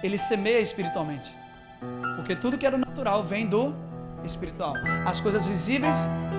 Ele 0.02 0.18
semeia 0.18 0.62
espiritualmente. 0.62 1.36
Porque 2.16 2.38
tudo 2.38 2.58
que 2.58 2.66
é 2.66 2.72
do 2.72 2.78
natural 2.78 3.22
vem 3.22 3.46
do 3.46 3.76
espiritual. 4.24 4.76
As 5.06 5.20
coisas 5.20 5.46
visíveis 5.46 5.98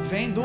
vêm 0.08 0.30
do. 0.30 0.44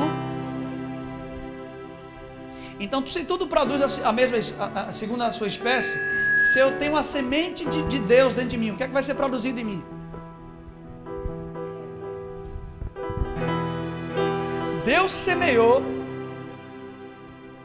Então, 2.77 3.07
se 3.07 3.23
tudo 3.23 3.47
produz 3.47 4.01
a 4.03 4.11
mesma, 4.11 4.37
a, 4.59 4.81
a, 4.81 4.91
segundo 4.91 5.23
a 5.23 5.31
sua 5.31 5.47
espécie, 5.47 5.97
se 6.37 6.59
eu 6.59 6.77
tenho 6.77 6.95
a 6.95 7.03
semente 7.03 7.65
de, 7.65 7.83
de 7.83 7.99
Deus 7.99 8.33
dentro 8.33 8.49
de 8.49 8.57
mim, 8.57 8.71
o 8.71 8.77
que 8.77 8.83
é 8.83 8.87
que 8.87 8.93
vai 8.93 9.03
ser 9.03 9.13
produzido 9.13 9.59
em 9.59 9.63
mim? 9.63 9.83
Deus 14.85 15.11
semeou 15.11 15.83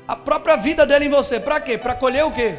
a 0.06 0.14
própria 0.14 0.56
vida 0.56 0.86
dele 0.86 1.06
em 1.06 1.10
você. 1.10 1.40
Para 1.40 1.60
quê? 1.60 1.76
Para 1.76 1.94
colher 1.94 2.24
o 2.24 2.32
quê? 2.32 2.58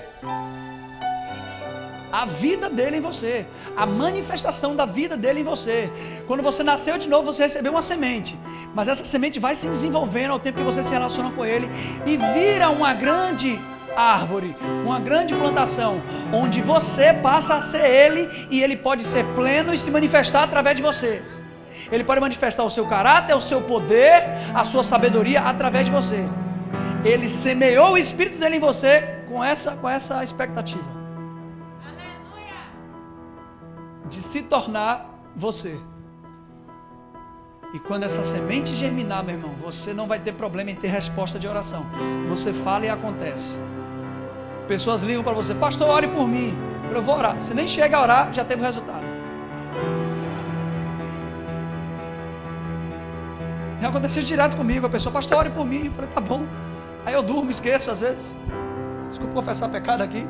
A 2.12 2.26
vida 2.26 2.69
dele 2.69 2.98
em 2.98 3.02
você 3.02 3.45
a 3.80 3.86
manifestação 3.86 4.76
da 4.76 4.86
vida 4.86 5.15
dele 5.15 5.39
em 5.39 5.43
você. 5.43 5.89
Quando 6.28 6.43
você 6.43 6.62
nasceu 6.62 6.98
de 6.98 7.08
novo, 7.08 7.32
você 7.32 7.43
recebeu 7.43 7.72
uma 7.72 7.82
semente. 7.82 8.38
Mas 8.76 8.89
essa 8.89 9.06
semente 9.06 9.39
vai 9.39 9.56
se 9.56 9.67
desenvolvendo 9.69 10.32
ao 10.32 10.39
tempo 10.39 10.58
que 10.58 10.63
você 10.65 10.84
se 10.84 10.91
relaciona 10.91 11.32
com 11.32 11.45
ele 11.45 11.69
e 12.06 12.17
vira 12.17 12.69
uma 12.69 12.93
grande 12.93 13.58
árvore, 13.95 14.56
uma 14.86 14.99
grande 14.99 15.34
plantação, 15.34 16.02
onde 16.34 16.62
você 16.62 17.13
passa 17.13 17.56
a 17.56 17.62
ser 17.62 17.86
ele 17.86 18.47
e 18.49 18.62
ele 18.62 18.75
pode 18.75 19.04
ser 19.04 19.25
pleno 19.36 19.73
e 19.73 19.78
se 19.78 19.91
manifestar 19.91 20.43
através 20.43 20.75
de 20.75 20.82
você. 20.82 21.23
Ele 21.91 22.04
pode 22.04 22.21
manifestar 22.21 22.63
o 22.63 22.69
seu 22.69 22.86
caráter, 22.86 23.36
o 23.36 23.41
seu 23.41 23.62
poder, 23.62 24.23
a 24.54 24.63
sua 24.63 24.84
sabedoria 24.84 25.41
através 25.41 25.86
de 25.86 25.91
você. 25.91 26.23
Ele 27.04 27.28
semeou 27.28 27.93
o 27.93 27.97
espírito 27.97 28.39
dele 28.39 28.58
em 28.58 28.60
você 28.60 29.21
com 29.28 29.43
essa, 29.43 29.71
com 29.71 29.89
essa 29.89 30.23
expectativa. 30.23 30.99
de 34.10 34.21
se 34.21 34.41
tornar 34.41 35.08
você. 35.36 35.78
E 37.73 37.80
quando 37.80 38.04
essa 38.04 38.23
semente 38.23 38.73
germinar, 38.73 39.23
meu 39.23 39.36
irmão, 39.36 39.54
você 39.62 39.93
não 39.93 40.08
vai 40.08 40.19
ter 40.19 40.34
problema 40.34 40.71
em 40.71 40.75
ter 40.75 40.88
resposta 40.88 41.38
de 41.38 41.47
oração. 41.47 41.86
Você 42.28 42.52
fala 42.52 42.86
e 42.86 42.89
acontece. 42.89 43.60
Pessoas 44.69 45.01
ligam 45.01 45.23
para 45.23 45.34
você, 45.34 45.55
pastor, 45.55 45.89
ore 45.89 46.08
por 46.08 46.27
mim. 46.27 46.55
Eu 46.93 47.01
vou 47.01 47.17
orar. 47.17 47.34
Você 47.41 47.55
nem 47.55 47.67
chega 47.67 47.97
a 47.97 48.03
orar, 48.03 48.32
já 48.32 48.45
teve 48.45 48.62
o 48.62 48.65
resultado. 48.65 49.03
Já 53.82 53.88
aconteceu 53.89 54.21
direto 54.21 54.55
comigo. 54.55 54.86
A 54.86 54.89
pessoa, 54.89 55.12
pastor, 55.12 55.39
ore 55.39 55.49
por 55.49 55.65
mim. 55.65 55.88
Eu 55.88 55.91
falei, 55.93 56.12
tá 56.12 56.21
bom. 56.21 56.43
Aí 57.03 57.15
eu 57.15 57.23
durmo, 57.23 57.49
esqueço 57.49 57.89
às 57.89 58.01
vezes. 58.01 58.36
Desculpa 59.10 59.34
confessar 59.34 59.69
pecado 59.69 60.03
aqui. 60.03 60.27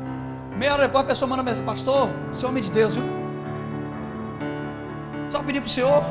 Meia 0.56 0.72
hora 0.72 0.86
depois 0.86 1.04
a 1.04 1.06
pessoa 1.08 1.28
manda 1.28 1.42
mensagem, 1.42 1.66
pastor, 1.66 2.08
você 2.32 2.46
é 2.46 2.48
homem 2.48 2.62
de 2.62 2.70
Deus, 2.70 2.94
viu? 2.94 3.04
Só 5.28 5.42
pedir 5.42 5.60
para 5.60 5.66
o 5.66 5.70
senhor. 5.70 6.02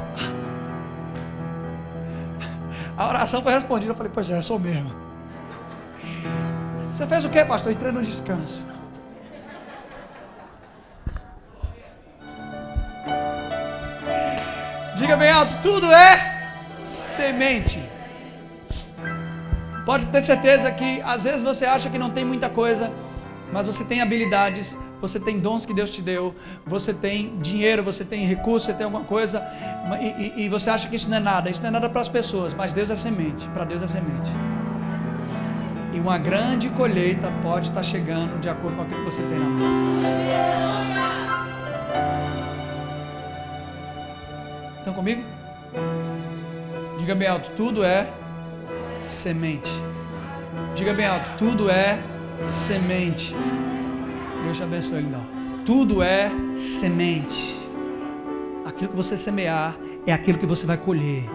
A 2.96 3.08
oração 3.08 3.42
foi 3.42 3.54
respondida. 3.54 3.92
Eu 3.92 3.96
falei, 3.96 4.12
pois 4.14 4.30
é, 4.30 4.40
sou 4.44 4.60
mesmo. 4.60 5.09
Você 7.00 7.08
fez 7.08 7.24
o 7.24 7.30
que, 7.30 7.46
pastor? 7.46 7.72
Entrei 7.72 7.94
no 7.94 8.02
descanso. 8.02 8.66
Diga 14.98 15.16
bem 15.16 15.32
alto, 15.32 15.54
tudo 15.62 15.90
é 15.94 16.52
semente. 16.86 17.82
Pode 19.86 20.08
ter 20.08 20.22
certeza 20.24 20.70
que 20.74 21.02
às 21.04 21.24
vezes 21.24 21.42
você 21.42 21.64
acha 21.64 21.90
que 21.90 21.98
não 21.98 22.10
tem 22.10 22.26
muita 22.26 22.50
coisa, 22.50 22.92
mas 23.54 23.66
você 23.66 23.86
tem 23.86 24.02
habilidades, 24.02 24.78
você 25.00 25.22
tem 25.22 25.40
dons 25.40 25.66
que 25.66 25.74
Deus 25.74 25.90
te 25.90 26.02
deu, 26.02 26.36
você 26.66 26.94
tem 26.94 27.40
dinheiro, 27.40 27.82
você 27.82 28.04
tem 28.04 28.26
recurso, 28.26 28.66
você 28.66 28.74
tem 28.74 28.84
alguma 28.84 29.06
coisa, 29.06 29.42
e, 30.02 30.42
e, 30.42 30.46
e 30.46 30.50
você 30.50 30.70
acha 30.70 30.90
que 30.90 30.98
isso 30.98 31.10
não 31.10 31.16
é 31.16 31.22
nada, 31.22 31.50
isso 31.50 31.62
não 31.62 31.70
é 31.70 31.72
nada 31.72 31.90
para 31.90 32.02
as 32.02 32.10
pessoas, 32.10 32.54
mas 32.54 32.74
Deus 32.74 32.90
é 32.90 32.98
semente, 32.98 33.48
para 33.54 33.64
Deus 33.64 33.82
é 33.82 33.88
semente. 33.88 34.59
E 35.94 36.00
uma 36.00 36.18
grande 36.18 36.70
colheita 36.70 37.32
pode 37.42 37.70
estar 37.70 37.84
chegando 37.84 38.40
de 38.40 38.48
acordo 38.48 38.78
com 38.78 38.84
aquilo 38.84 39.00
que 39.00 39.12
você 39.12 39.22
tem 39.22 39.40
na 39.40 39.46
mão. 39.50 39.90
Estão 44.78 44.94
comigo? 44.94 45.24
Diga 47.00 47.16
bem 47.16 47.28
alto, 47.28 47.52
tudo 47.58 47.84
é 47.84 48.08
semente. 49.02 49.72
Diga 50.76 50.94
bem 50.94 51.06
alto, 51.06 51.32
tudo 51.38 51.70
é 51.70 52.00
semente. 52.44 53.36
Deus 54.44 54.58
te 54.58 54.64
abençoe, 54.64 55.02
não. 55.02 55.26
Tudo 55.66 56.02
é 56.02 56.32
semente. 56.54 57.58
Aquilo 58.66 58.92
que 58.92 58.96
você 58.96 59.18
semear 59.18 59.76
é 60.06 60.14
aquilo 60.14 60.38
que 60.38 60.46
você 60.46 60.66
vai 60.66 60.78
colher. 60.78 61.30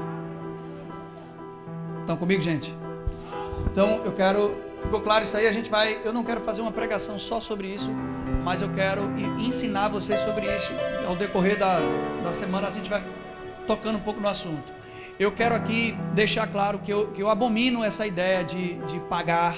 Estão 2.01 2.17
comigo, 2.17 2.41
gente? 2.43 2.84
Então 3.75 4.05
eu 4.05 4.13
quero. 4.13 4.55
Ficou 4.81 5.01
claro 5.01 5.25
isso 5.25 5.37
aí? 5.37 5.49
A 5.49 5.53
gente 5.53 5.69
vai. 5.69 5.99
Eu 6.05 6.13
não 6.13 6.23
quero 6.23 6.41
fazer 6.43 6.63
uma 6.63 6.71
pregação 6.71 7.19
só 7.19 7.41
sobre 7.41 7.67
isso, 7.67 7.91
mas 8.45 8.63
eu 8.63 8.69
quero 8.73 9.03
ensinar 9.37 9.89
vocês 9.89 10.21
sobre 10.21 10.47
isso. 10.47 10.73
Ao 11.09 11.17
decorrer 11.17 11.59
da, 11.59 11.81
da 12.23 12.33
semana 12.33 12.69
a 12.69 12.71
gente 12.71 12.89
vai 12.89 13.03
tocando 13.67 13.97
um 13.97 14.01
pouco 14.01 14.21
no 14.21 14.29
assunto. 14.29 14.73
Eu 15.19 15.33
quero 15.33 15.57
aqui 15.57 15.97
deixar 16.15 16.47
claro 16.47 16.79
que 16.79 16.93
eu, 16.93 17.09
que 17.09 17.21
eu 17.21 17.29
abomino 17.29 17.83
essa 17.83 18.07
ideia 18.07 18.45
de, 18.45 18.75
de 18.75 19.01
pagar 19.01 19.57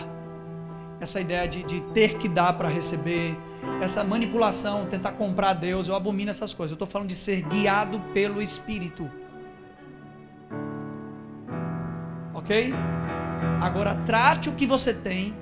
essa 0.98 1.20
ideia 1.20 1.46
de, 1.46 1.62
de 1.62 1.82
ter 1.92 2.16
que 2.16 2.26
dar 2.26 2.54
para 2.54 2.70
receber, 2.70 3.36
essa 3.82 4.02
manipulação, 4.02 4.86
tentar 4.86 5.12
comprar 5.12 5.52
Deus, 5.52 5.88
eu 5.88 5.94
abomino 5.94 6.30
essas 6.30 6.54
coisas. 6.54 6.72
Eu 6.72 6.76
estou 6.76 6.88
falando 6.88 7.08
de 7.08 7.14
ser 7.14 7.42
guiado 7.42 8.00
pelo 8.14 8.40
Espírito. 8.40 9.10
Ok? 12.32 12.72
Agora, 13.60 13.94
trate 14.06 14.48
o 14.48 14.52
que 14.52 14.66
você 14.66 14.92
tem, 14.92 15.34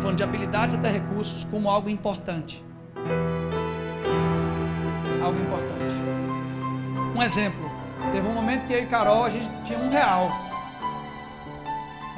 falando 0.00 0.16
de 0.16 0.22
habilidades 0.22 0.74
até 0.74 0.90
recursos, 0.90 1.44
como 1.44 1.68
algo 1.68 1.88
importante. 1.88 2.64
Algo 5.22 5.38
importante. 5.40 5.96
Um 7.14 7.22
exemplo. 7.22 7.70
Teve 8.12 8.26
um 8.28 8.32
momento 8.32 8.66
que 8.66 8.72
eu 8.72 8.82
e 8.82 8.86
Carol, 8.86 9.24
a 9.24 9.30
gente 9.30 9.48
tinha 9.64 9.78
um 9.78 9.90
real. 9.90 10.30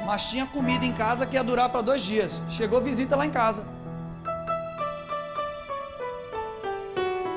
Mas 0.05 0.29
tinha 0.29 0.45
comida 0.45 0.85
em 0.85 0.93
casa 0.93 1.25
que 1.25 1.35
ia 1.35 1.43
durar 1.43 1.69
para 1.69 1.81
dois 1.81 2.01
dias. 2.01 2.41
Chegou 2.49 2.81
visita 2.81 3.15
lá 3.15 3.25
em 3.25 3.31
casa. 3.31 3.63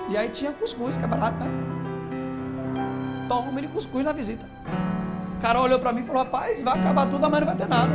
E 0.09 0.17
aí 0.17 0.29
tinha 0.29 0.53
cuscuz, 0.53 0.99
que 0.99 1.05
é 1.05 1.07
barato, 1.07 1.39
né? 1.39 1.51
Toma 3.29 3.63
de 3.63 3.69
cuscuz 3.69 4.05
na 4.05 4.13
visita. 4.13 4.45
Cara 5.43 5.61
olhou 5.61 5.79
para 5.81 5.93
mim 5.93 6.03
e 6.03 6.05
falou: 6.05 6.23
Rapaz, 6.23 6.63
vai 6.63 6.79
acabar 6.79 7.07
tudo, 7.07 7.27
amanhã 7.27 7.41
não 7.41 7.49
vai 7.49 7.57
ter 7.57 7.69
nada. 7.69 7.93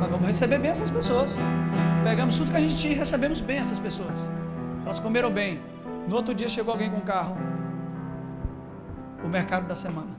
Mas 0.00 0.10
vamos 0.10 0.26
receber 0.26 0.58
bem 0.58 0.72
essas 0.72 0.90
pessoas. 0.90 1.36
Pegamos 2.02 2.36
tudo 2.36 2.50
que 2.50 2.56
a 2.56 2.60
gente 2.60 2.76
tinha 2.76 2.92
e 2.92 2.96
recebemos 2.96 3.40
bem 3.40 3.58
essas 3.58 3.78
pessoas. 3.78 4.18
Elas 4.84 4.98
comeram 4.98 5.30
bem. 5.30 5.60
No 6.08 6.16
outro 6.16 6.34
dia 6.34 6.48
chegou 6.48 6.72
alguém 6.72 6.90
com 6.90 6.96
um 6.96 7.02
carro. 7.02 7.36
O 9.22 9.28
mercado 9.28 9.68
da 9.68 9.76
semana. 9.76 10.18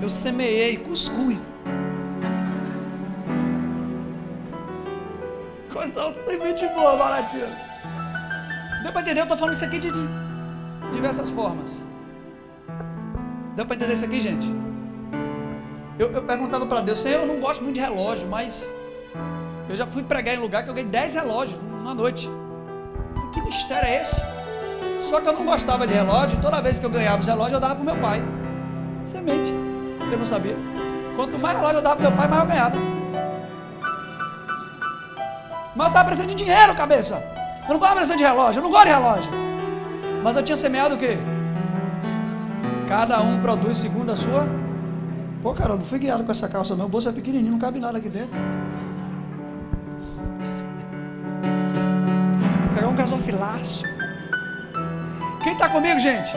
Eu 0.00 0.08
semeei 0.08 0.78
cuscuz. 0.78 1.52
Coisa 5.70 6.14
semente 6.26 6.66
boa, 6.68 6.96
baratinha. 6.96 7.48
Deu 8.82 8.90
para 8.90 9.02
entender? 9.02 9.20
Eu 9.20 9.24
estou 9.24 9.36
falando 9.36 9.56
isso 9.56 9.66
aqui 9.66 9.78
de 9.78 9.90
diversas 10.92 11.28
formas. 11.28 11.87
Deu 13.58 13.66
para 13.66 13.74
entender 13.74 13.94
isso 13.94 14.04
aqui, 14.04 14.20
gente? 14.20 14.48
Eu, 15.98 16.12
eu 16.12 16.22
perguntava 16.22 16.64
para 16.64 16.80
Deus, 16.80 17.00
Senhor, 17.00 17.22
eu 17.22 17.26
não 17.26 17.40
gosto 17.40 17.60
muito 17.60 17.74
de 17.74 17.80
relógio, 17.80 18.28
mas 18.28 18.70
eu 19.68 19.74
já 19.74 19.84
fui 19.84 20.04
pregar 20.04 20.36
em 20.36 20.38
lugar 20.38 20.62
que 20.62 20.70
eu 20.70 20.74
ganhei 20.74 20.88
10 20.88 21.14
relógios 21.14 21.60
numa 21.60 21.92
noite. 21.92 22.30
Que 23.34 23.40
mistério 23.40 23.88
é 23.88 24.02
esse? 24.02 24.22
Só 25.02 25.20
que 25.20 25.28
eu 25.28 25.32
não 25.32 25.44
gostava 25.44 25.88
de 25.88 25.92
relógio, 25.92 26.40
toda 26.40 26.62
vez 26.62 26.78
que 26.78 26.86
eu 26.86 26.90
ganhava 26.90 27.20
os 27.20 27.26
relógios, 27.26 27.54
eu 27.54 27.58
dava 27.58 27.74
para 27.74 27.82
meu 27.82 27.96
pai. 28.00 28.22
Semente 29.04 29.52
porque 29.98 30.14
eu 30.14 30.18
não 30.20 30.26
sabia. 30.26 30.54
Quanto 31.16 31.36
mais 31.36 31.56
relógio 31.56 31.78
eu 31.78 31.82
dava 31.82 31.96
para 31.96 32.10
meu 32.10 32.16
pai, 32.16 32.28
mais 32.28 32.42
eu 32.42 32.48
ganhava. 32.48 32.76
Mas 35.74 35.84
eu 35.84 35.88
estava 35.88 36.04
precisando 36.04 36.28
de 36.28 36.36
dinheiro, 36.36 36.76
cabeça. 36.76 37.16
Eu 37.62 37.70
não 37.70 37.74
estava 37.74 37.96
precisando 37.96 38.18
de 38.18 38.24
relógio, 38.24 38.60
eu 38.60 38.62
não 38.62 38.70
gosto 38.70 38.84
de 38.84 38.92
relógio. 38.92 39.32
Mas 40.22 40.36
eu 40.36 40.44
tinha 40.44 40.56
semeado 40.56 40.94
o 40.94 40.98
quê? 40.98 41.18
Cada 42.88 43.20
um 43.20 43.40
produz 43.42 43.76
segundo 43.76 44.10
a 44.10 44.16
sua. 44.16 44.48
Pô, 45.42 45.52
cara, 45.52 45.74
eu 45.74 45.76
não 45.78 45.84
fui 45.84 45.98
guiado 45.98 46.24
com 46.24 46.32
essa 46.32 46.48
calça, 46.48 46.74
não. 46.74 46.86
O 46.86 46.88
bolso 46.88 47.08
é 47.08 47.12
pequenininho, 47.12 47.52
não 47.52 47.58
cabe 47.58 47.78
nada 47.78 47.98
aqui 47.98 48.08
dentro. 48.08 48.30
Pegar 52.74 52.88
um 52.88 52.96
gasofilaço. 52.96 53.84
Quem 55.44 55.52
está 55.52 55.68
comigo, 55.68 55.98
gente? 55.98 56.32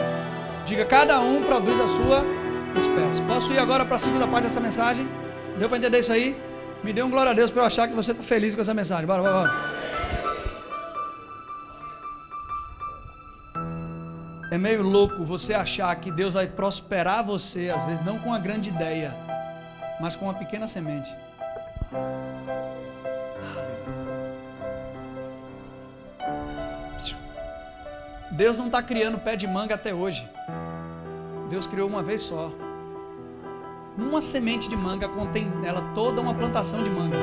Diga, 0.65 0.85
cada 0.85 1.19
um 1.21 1.41
produz 1.43 1.79
a 1.79 1.87
sua 1.87 2.25
espécie. 2.77 3.21
Posso 3.23 3.51
ir 3.53 3.59
agora 3.59 3.85
para 3.85 3.95
a 3.95 3.99
segunda 3.99 4.27
parte 4.27 4.43
dessa 4.43 4.59
mensagem? 4.59 5.07
Deu 5.57 5.69
para 5.69 5.77
entender 5.77 5.99
isso 5.99 6.11
aí? 6.11 6.35
Me 6.83 6.91
dê 6.91 7.01
um 7.01 7.09
glória 7.09 7.31
a 7.31 7.33
Deus 7.33 7.49
para 7.49 7.61
eu 7.61 7.65
achar 7.67 7.87
que 7.87 7.93
você 7.93 8.11
está 8.11 8.23
feliz 8.23 8.55
com 8.55 8.61
essa 8.61 8.73
mensagem. 8.73 9.05
Bora, 9.05 9.21
bora, 9.21 9.33
bora. 9.33 9.70
Meio 14.62 14.84
louco 14.84 15.26
você 15.26 15.56
achar 15.56 15.93
que 15.95 16.12
Deus 16.12 16.36
vai 16.36 16.45
prosperar 16.45 17.26
você, 17.26 17.71
às 17.71 17.84
vezes 17.84 18.06
não 18.06 18.19
com 18.19 18.28
uma 18.28 18.38
grande 18.38 18.69
ideia, 18.69 19.12
mas 20.00 20.15
com 20.15 20.26
uma 20.26 20.36
pequena 20.36 20.67
semente. 20.67 21.12
Deus 28.30 28.56
não 28.56 28.67
está 28.67 28.82
criando 28.84 29.17
pé 29.17 29.36
de 29.36 29.47
manga 29.47 29.74
até 29.76 29.93
hoje. 29.93 30.30
Deus 31.50 31.65
criou 31.65 31.89
uma 31.89 32.04
vez 32.04 32.21
só. 32.21 32.52
Uma 33.97 34.21
semente 34.21 34.69
de 34.69 34.76
manga 34.76 35.10
contém 35.10 35.45
nela 35.45 35.82
toda 35.93 36.21
uma 36.21 36.34
plantação 36.34 36.84
de 36.84 36.89
manga. 36.89 37.17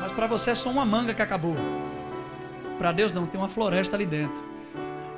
Mas 0.00 0.12
para 0.12 0.26
você 0.26 0.50
é 0.50 0.54
só 0.54 0.70
uma 0.70 0.84
manga 0.84 1.14
que 1.14 1.22
acabou. 1.22 1.56
Para 2.78 2.92
Deus 2.92 3.12
não, 3.12 3.26
tem 3.26 3.40
uma 3.40 3.48
floresta 3.48 3.96
ali 3.96 4.06
dentro. 4.06 4.42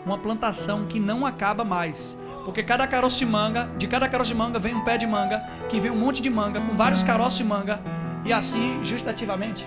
Uma 0.04 0.18
plantação 0.18 0.86
que 0.86 1.00
não 1.00 1.24
acaba 1.24 1.64
mais. 1.64 2.16
Porque 2.44 2.62
cada 2.62 2.86
caroço 2.86 3.18
de 3.18 3.26
manga, 3.26 3.68
de 3.76 3.88
cada 3.88 4.08
caroço 4.08 4.32
de 4.32 4.36
manga 4.36 4.58
vem 4.58 4.74
um 4.74 4.84
pé 4.84 4.96
de 4.96 5.06
manga, 5.06 5.40
que 5.68 5.80
vem 5.80 5.90
um 5.90 5.96
monte 5.96 6.22
de 6.22 6.30
manga, 6.30 6.60
com 6.60 6.76
vários 6.76 7.02
caroços 7.02 7.38
de 7.38 7.44
manga, 7.44 7.80
e 8.24 8.32
assim 8.32 8.84
justativamente. 8.84 9.66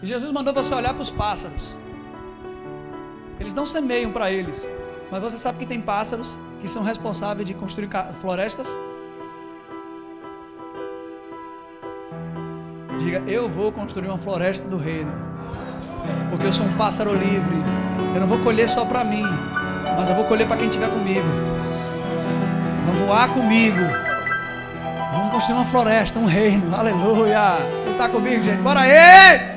E 0.00 0.06
Jesus 0.06 0.30
mandou 0.30 0.54
você 0.54 0.72
olhar 0.72 0.94
para 0.94 1.02
os 1.02 1.10
pássaros. 1.10 1.76
Eles 3.40 3.52
não 3.52 3.66
semeiam 3.66 4.12
para 4.12 4.30
eles, 4.30 4.64
mas 5.10 5.20
você 5.20 5.36
sabe 5.36 5.58
que 5.58 5.66
tem 5.66 5.80
pássaros 5.80 6.38
que 6.60 6.68
são 6.68 6.82
responsáveis 6.82 7.46
de 7.46 7.54
construir 7.54 7.88
florestas, 8.20 8.68
Diga, 13.08 13.22
eu 13.26 13.48
vou 13.48 13.72
construir 13.72 14.06
uma 14.08 14.18
floresta 14.18 14.68
do 14.68 14.76
reino. 14.76 15.10
Porque 16.28 16.46
eu 16.46 16.52
sou 16.52 16.66
um 16.66 16.76
pássaro 16.76 17.14
livre. 17.14 17.56
Eu 18.14 18.20
não 18.20 18.28
vou 18.28 18.38
colher 18.40 18.68
só 18.68 18.84
para 18.84 19.02
mim, 19.02 19.24
mas 19.96 20.10
eu 20.10 20.14
vou 20.14 20.26
colher 20.26 20.46
para 20.46 20.58
quem 20.58 20.66
estiver 20.66 20.90
comigo. 20.90 21.26
Vão 22.84 23.06
voar 23.06 23.32
comigo. 23.32 23.78
Vamos 25.14 25.32
construir 25.32 25.56
uma 25.56 25.64
floresta, 25.64 26.18
um 26.18 26.26
reino. 26.26 26.76
Aleluia. 26.76 27.56
Quem 27.84 27.92
está 27.94 28.10
comigo, 28.10 28.42
gente? 28.42 28.60
Bora 28.60 28.80
aí! 28.80 29.56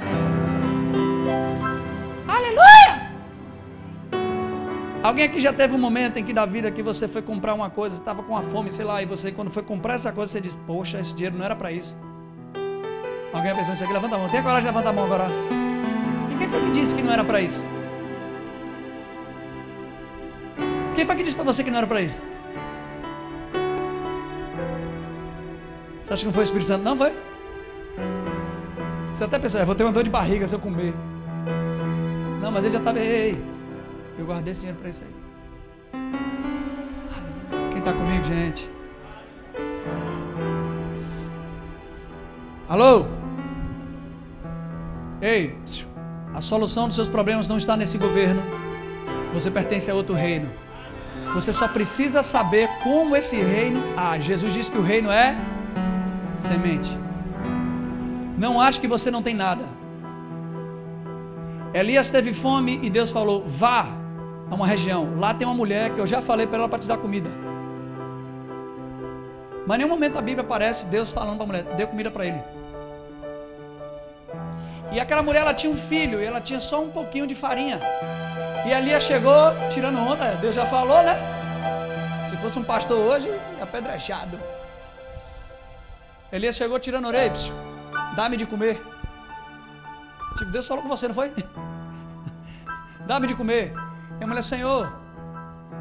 Alguém 5.04 5.26
aqui 5.26 5.42
já 5.42 5.52
teve 5.52 5.76
um 5.76 5.80
momento 5.80 6.18
em 6.18 6.24
que 6.24 6.32
da 6.32 6.46
vida 6.46 6.72
que 6.72 6.82
você 6.82 7.06
foi 7.06 7.22
comprar 7.22 7.54
uma 7.54 7.70
coisa, 7.70 7.98
estava 7.98 8.24
com 8.24 8.32
uma 8.32 8.44
fome, 8.44 8.72
sei 8.72 8.86
lá, 8.86 9.02
e 9.02 9.06
você 9.06 9.30
quando 9.30 9.52
foi 9.52 9.64
comprar 9.64 9.96
essa 9.96 10.12
coisa, 10.12 10.32
você 10.32 10.40
diz, 10.40 10.56
poxa, 10.66 11.02
esse 11.02 11.14
dinheiro 11.14 11.36
não 11.38 11.44
era 11.44 11.56
para 11.56 11.72
isso. 11.72 11.94
Alguém 13.34 13.56
pensou 13.56 13.72
nisso 13.72 13.84
aqui? 13.84 13.94
Levanta 13.94 14.16
a 14.16 14.20
mão. 14.20 14.30
Tem 14.30 14.42
coragem 14.42 14.62
de 14.62 14.68
levantar 14.68 14.90
a 14.90 14.94
mão 14.94 15.06
agora. 15.06 15.28
E 16.32 16.38
quem 16.38 16.48
foi 16.50 16.62
que 16.62 16.72
disse 16.72 16.96
que 16.96 17.02
não 17.02 17.14
era 17.14 17.24
para 17.24 17.42
isso? 17.42 17.64
Quem 20.96 21.06
foi 21.06 21.16
que 21.16 21.24
disse 21.24 21.36
para 21.36 21.46
você 21.46 21.64
que 21.64 21.72
não 21.72 21.78
era 21.78 21.88
para 21.88 22.02
isso? 22.02 22.22
Você 26.04 26.14
acha 26.14 26.22
que 26.22 26.26
não 26.26 26.34
foi 26.34 26.44
o 26.44 26.46
Espírito 26.46 26.68
Santo? 26.68 26.84
Não 26.84 26.96
foi? 26.96 27.14
Você 29.16 29.24
até 29.24 29.40
pensou, 29.40 29.60
eu 29.60 29.64
é, 29.64 29.66
vou 29.66 29.76
ter 29.76 29.84
uma 29.84 29.94
dor 29.94 30.04
de 30.04 30.10
barriga 30.10 30.48
se 30.48 30.54
eu 30.54 30.60
comer. 30.60 30.94
Não, 32.42 32.52
mas 32.52 32.64
ele 32.64 32.74
já 32.74 32.80
estava, 32.80 33.00
ei, 33.00 33.42
eu 34.18 34.26
guardei 34.26 34.52
esse 34.52 34.60
dinheiro 34.60 34.80
para 34.80 34.90
isso 34.90 35.04
aí. 35.04 36.02
Quem 37.70 37.80
está 37.80 37.94
comigo, 37.94 38.26
gente? 38.26 38.70
Alô? 42.68 43.21
Ei, 45.22 45.56
a 46.34 46.42
solução 46.42 46.88
dos 46.88 46.96
seus 46.96 47.08
problemas 47.08 47.48
não 47.48 47.58
está 47.58 47.78
nesse 47.78 47.98
governo. 47.98 48.42
Você 49.34 49.52
pertence 49.52 49.90
a 49.92 49.94
outro 49.94 50.16
reino. 50.16 50.50
Você 51.36 51.54
só 51.54 51.68
precisa 51.68 52.24
saber 52.24 52.68
como 52.84 53.16
esse 53.16 53.36
reino 53.36 53.82
age. 53.96 54.28
Jesus 54.28 54.52
disse 54.52 54.72
que 54.72 54.78
o 54.78 54.82
reino 54.82 55.12
é 55.12 55.38
semente. 56.40 56.98
Não 58.38 58.60
ache 58.60 58.80
que 58.80 58.88
você 58.88 59.12
não 59.12 59.22
tem 59.22 59.36
nada. 59.36 59.64
Elias 61.72 62.10
teve 62.10 62.34
fome 62.34 62.80
e 62.82 62.90
Deus 62.90 63.12
falou: 63.12 63.46
vá 63.48 63.88
a 64.50 64.56
uma 64.56 64.66
região. 64.66 65.20
Lá 65.20 65.36
tem 65.36 65.48
uma 65.48 65.56
mulher 65.56 65.92
que 65.92 66.02
eu 66.02 66.08
já 66.08 66.22
falei 66.22 66.48
para 66.48 66.58
ela 66.58 66.68
para 66.68 66.80
te 66.80 66.88
dar 66.88 66.98
comida. 66.98 67.30
Mas 69.68 69.76
em 69.76 69.84
nenhum 69.84 69.94
momento 69.94 70.18
a 70.18 70.22
Bíblia 70.22 70.44
aparece 70.44 70.86
Deus 70.88 71.12
falando 71.12 71.36
para 71.36 71.44
a 71.44 71.48
mulher: 71.48 71.64
dê 71.76 71.86
comida 71.86 72.10
para 72.10 72.26
ele. 72.26 72.42
E 74.92 75.00
aquela 75.00 75.24
mulher 75.24 75.42
ela 75.42 75.54
tinha 75.54 75.72
um 75.72 75.78
filho 75.78 76.22
e 76.22 76.26
ela 76.26 76.42
tinha 76.42 76.60
só 76.60 76.84
um 76.84 76.92
pouquinho 76.92 77.26
de 77.26 77.34
farinha. 77.34 77.80
E 78.66 78.72
Elias 78.72 79.04
chegou 79.04 79.34
tirando 79.72 79.98
onda, 79.98 80.36
Deus 80.36 80.54
já 80.54 80.66
falou, 80.66 81.02
né? 81.02 81.16
Se 82.30 82.36
fosse 82.38 82.60
um 82.60 82.64
pastor 82.64 82.98
hoje, 82.98 83.30
apedrejado. 83.62 84.38
Elias 86.32 86.56
chegou 86.56 86.78
tirando 86.78 87.08
orelha, 87.08 87.34
dá-me 88.16 88.36
de 88.36 88.46
comer. 88.46 88.82
Tipo, 90.38 90.52
Deus 90.52 90.68
falou 90.68 90.84
com 90.84 90.90
você, 90.90 91.08
não 91.08 91.16
foi? 91.16 91.32
dá-me 93.08 93.28
de 93.28 93.36
comer. 93.36 93.74
E 94.20 94.24
a 94.24 94.28
mulher, 94.28 94.44
Senhor, 94.44 94.92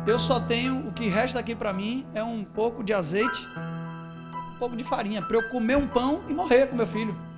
eu 0.06 0.18
só 0.18 0.40
tenho, 0.40 0.88
o 0.88 0.92
que 0.92 1.08
resta 1.08 1.38
aqui 1.38 1.54
para 1.54 1.72
mim 1.72 2.06
é 2.14 2.22
um 2.22 2.44
pouco 2.44 2.82
de 2.82 2.92
azeite, 2.92 3.46
um 4.54 4.58
pouco 4.58 4.76
de 4.76 4.84
farinha, 4.84 5.20
para 5.20 5.36
eu 5.36 5.48
comer 5.48 5.76
um 5.76 5.86
pão 5.86 6.22
e 6.28 6.32
morrer 6.32 6.68
com 6.68 6.76
meu 6.76 6.86
filho. 6.86 7.29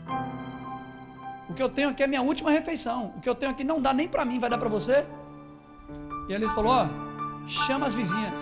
O 1.52 1.54
que 1.54 1.62
eu 1.62 1.68
tenho 1.68 1.90
aqui 1.90 2.02
é 2.02 2.06
minha 2.06 2.22
última 2.22 2.50
refeição. 2.50 3.12
O 3.14 3.20
que 3.20 3.28
eu 3.28 3.34
tenho 3.34 3.52
aqui 3.52 3.62
não 3.62 3.78
dá 3.78 3.92
nem 3.92 4.08
para 4.08 4.24
mim, 4.24 4.38
vai 4.38 4.48
dar 4.48 4.56
para 4.56 4.70
você? 4.70 5.04
E 6.26 6.32
eles 6.32 6.50
falou: 6.52 6.72
ó, 6.72 6.86
chama 7.46 7.84
as 7.84 7.94
vizinhas, 7.94 8.32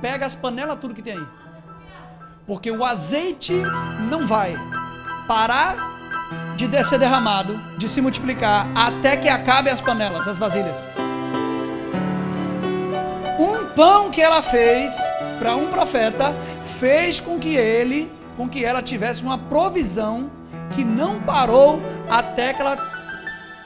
pega 0.00 0.26
as 0.26 0.36
panelas, 0.36 0.78
tudo 0.78 0.94
que 0.94 1.02
tem 1.02 1.14
aí. 1.14 1.26
Porque 2.46 2.70
o 2.70 2.84
azeite 2.84 3.52
não 4.08 4.28
vai 4.28 4.54
parar 5.26 5.74
de 6.56 6.68
descer 6.68 7.00
derramado, 7.00 7.56
de 7.76 7.88
se 7.88 8.00
multiplicar, 8.00 8.68
até 8.76 9.16
que 9.16 9.28
acabe 9.28 9.68
as 9.68 9.80
panelas, 9.80 10.28
as 10.28 10.38
vasilhas. 10.38 10.76
Um 13.40 13.74
pão 13.74 14.08
que 14.08 14.22
ela 14.22 14.40
fez 14.40 14.94
para 15.40 15.56
um 15.56 15.66
profeta 15.66 16.32
fez 16.78 17.18
com 17.18 17.40
que 17.40 17.56
ele, 17.56 18.08
com 18.36 18.48
que 18.48 18.64
ela 18.64 18.80
tivesse 18.80 19.20
uma 19.24 19.36
provisão 19.36 20.30
que 20.76 20.84
não 20.84 21.20
parou 21.20 21.80
até 22.10 22.52
que 22.52 22.60
ela, 22.60 22.76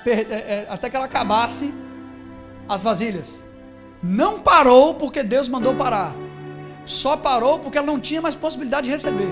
é, 0.06 0.10
é, 0.10 0.66
até 0.68 0.90
que 0.90 0.96
ela 0.96 1.06
acabasse 1.06 1.72
as 2.68 2.82
vasilhas. 2.82 3.42
Não 4.02 4.40
parou 4.40 4.94
porque 4.94 5.22
Deus 5.22 5.48
mandou 5.48 5.74
parar. 5.74 6.14
Só 6.84 7.16
parou 7.16 7.58
porque 7.58 7.78
ela 7.78 7.86
não 7.86 7.98
tinha 7.98 8.20
mais 8.20 8.34
possibilidade 8.34 8.84
de 8.84 8.90
receber. 8.90 9.30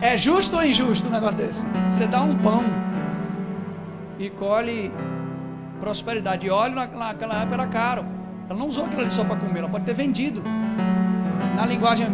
É 0.00 0.16
justo 0.16 0.56
ou 0.56 0.64
injusto 0.64 1.08
um 1.08 1.10
negócio 1.10 1.36
desse? 1.36 1.64
Você 1.90 2.06
dá 2.06 2.22
um 2.22 2.36
pão 2.38 2.64
e 4.18 4.30
colhe 4.30 4.92
prosperidade. 5.80 6.46
E 6.46 6.50
óleo 6.50 6.74
naquela 6.74 7.42
época 7.42 7.54
era 7.54 7.66
caro. 7.66 8.06
Ela 8.48 8.58
não 8.58 8.68
usou 8.68 8.84
aquilo 8.84 9.02
ali 9.02 9.10
só 9.10 9.24
para 9.24 9.36
comer, 9.36 9.60
ela 9.60 9.68
pode 9.68 9.84
ter 9.84 9.94
vendido. 9.94 10.42
Na 11.56 11.66
linguagem, 11.66 12.06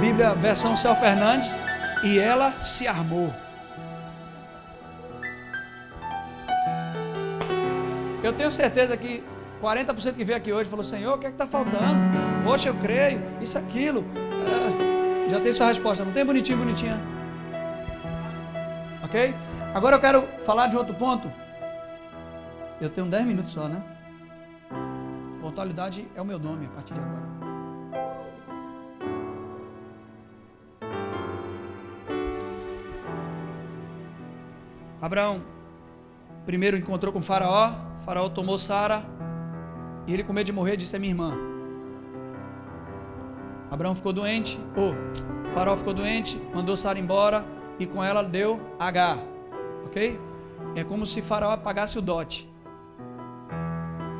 Bíblia, 0.00 0.34
versão 0.34 0.74
Céu 0.76 0.94
Fernandes, 0.94 1.56
e 2.02 2.18
ela 2.18 2.52
se 2.62 2.86
armou. 2.86 3.32
Eu 8.22 8.32
tenho 8.32 8.50
certeza 8.50 8.96
que 8.96 9.22
40% 9.62 10.14
que 10.14 10.24
veio 10.24 10.38
aqui 10.38 10.52
hoje 10.52 10.68
falou: 10.68 10.82
Senhor, 10.82 11.14
o 11.14 11.18
que 11.18 11.26
é 11.26 11.28
que 11.30 11.34
está 11.34 11.46
faltando? 11.46 11.98
Poxa, 12.44 12.68
eu 12.68 12.74
creio, 12.74 13.20
isso, 13.40 13.56
aquilo. 13.58 14.04
É, 15.26 15.30
já 15.30 15.40
tem 15.40 15.52
sua 15.52 15.66
resposta, 15.66 16.04
não 16.04 16.12
tem 16.12 16.24
bonitinho, 16.24 16.58
bonitinha? 16.58 17.00
Ok? 19.02 19.34
Agora 19.74 19.96
eu 19.96 20.00
quero 20.00 20.22
falar 20.44 20.68
de 20.68 20.76
outro 20.76 20.94
ponto. 20.94 21.30
Eu 22.80 22.90
tenho 22.90 23.06
10 23.06 23.24
minutos 23.24 23.52
só, 23.52 23.68
né? 23.68 23.82
Pontualidade 25.40 26.06
é 26.14 26.20
o 26.20 26.24
meu 26.24 26.38
nome 26.38 26.66
a 26.66 26.70
partir 26.70 26.94
de 26.94 27.00
agora. 27.00 27.33
Abraão 35.04 35.42
primeiro 36.46 36.78
encontrou 36.78 37.12
com 37.12 37.20
Faraó, 37.20 37.74
Faraó 38.06 38.26
tomou 38.30 38.58
Sara 38.58 39.04
e 40.06 40.14
ele 40.14 40.24
com 40.24 40.32
medo 40.32 40.46
de 40.46 40.52
morrer 40.52 40.78
disse: 40.78 40.96
"É 40.96 40.98
minha 40.98 41.12
irmã". 41.12 41.36
Abraão 43.70 43.94
ficou 43.94 44.14
doente, 44.14 44.58
ou 44.74 44.94
oh, 44.94 45.52
Faraó 45.52 45.76
ficou 45.76 45.92
doente, 45.92 46.40
mandou 46.54 46.74
Sara 46.74 46.98
embora 46.98 47.44
e 47.78 47.84
com 47.84 48.02
ela 48.02 48.22
deu 48.22 48.58
H, 48.78 49.18
ok? 49.84 50.18
É 50.74 50.82
como 50.82 51.04
se 51.04 51.20
Faraó 51.20 51.54
pagasse 51.58 51.98
o 51.98 52.00
dote. 52.00 52.50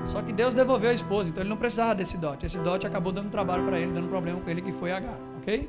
Só 0.06 0.20
que 0.20 0.34
Deus 0.34 0.52
devolveu 0.52 0.90
a 0.90 0.92
esposa, 0.92 1.30
então 1.30 1.42
ele 1.42 1.48
não 1.48 1.56
precisava 1.56 1.94
desse 1.94 2.18
dote. 2.18 2.44
Esse 2.44 2.58
dote 2.58 2.86
acabou 2.86 3.10
dando 3.10 3.30
trabalho 3.30 3.64
para 3.64 3.80
ele, 3.80 3.90
dando 3.90 4.08
problema 4.08 4.38
com 4.38 4.50
ele, 4.50 4.60
que 4.60 4.72
foi 4.74 4.92
H, 4.92 5.08
ok? 5.38 5.66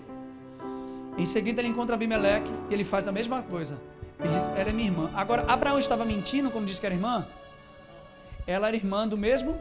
Em 1.17 1.25
seguida 1.25 1.61
ele 1.61 1.69
encontra 1.69 1.95
Abimeleque 1.95 2.51
e 2.69 2.73
ele 2.73 2.83
faz 2.83 3.07
a 3.07 3.13
mesma 3.13 3.41
coisa. 3.43 3.79
Ele 4.19 4.29
diz: 4.29 4.47
Ela 4.49 4.69
é 4.69 4.73
minha 4.73 4.87
irmã. 4.87 5.09
Agora, 5.13 5.43
Abraão 5.47 5.79
estava 5.79 6.05
mentindo 6.05 6.51
quando 6.51 6.65
disse 6.65 6.79
que 6.79 6.85
era 6.85 6.95
irmã? 6.95 7.27
Ela 8.47 8.67
era 8.67 8.75
irmã 8.75 9.07
do 9.07 9.17
mesmo? 9.17 9.59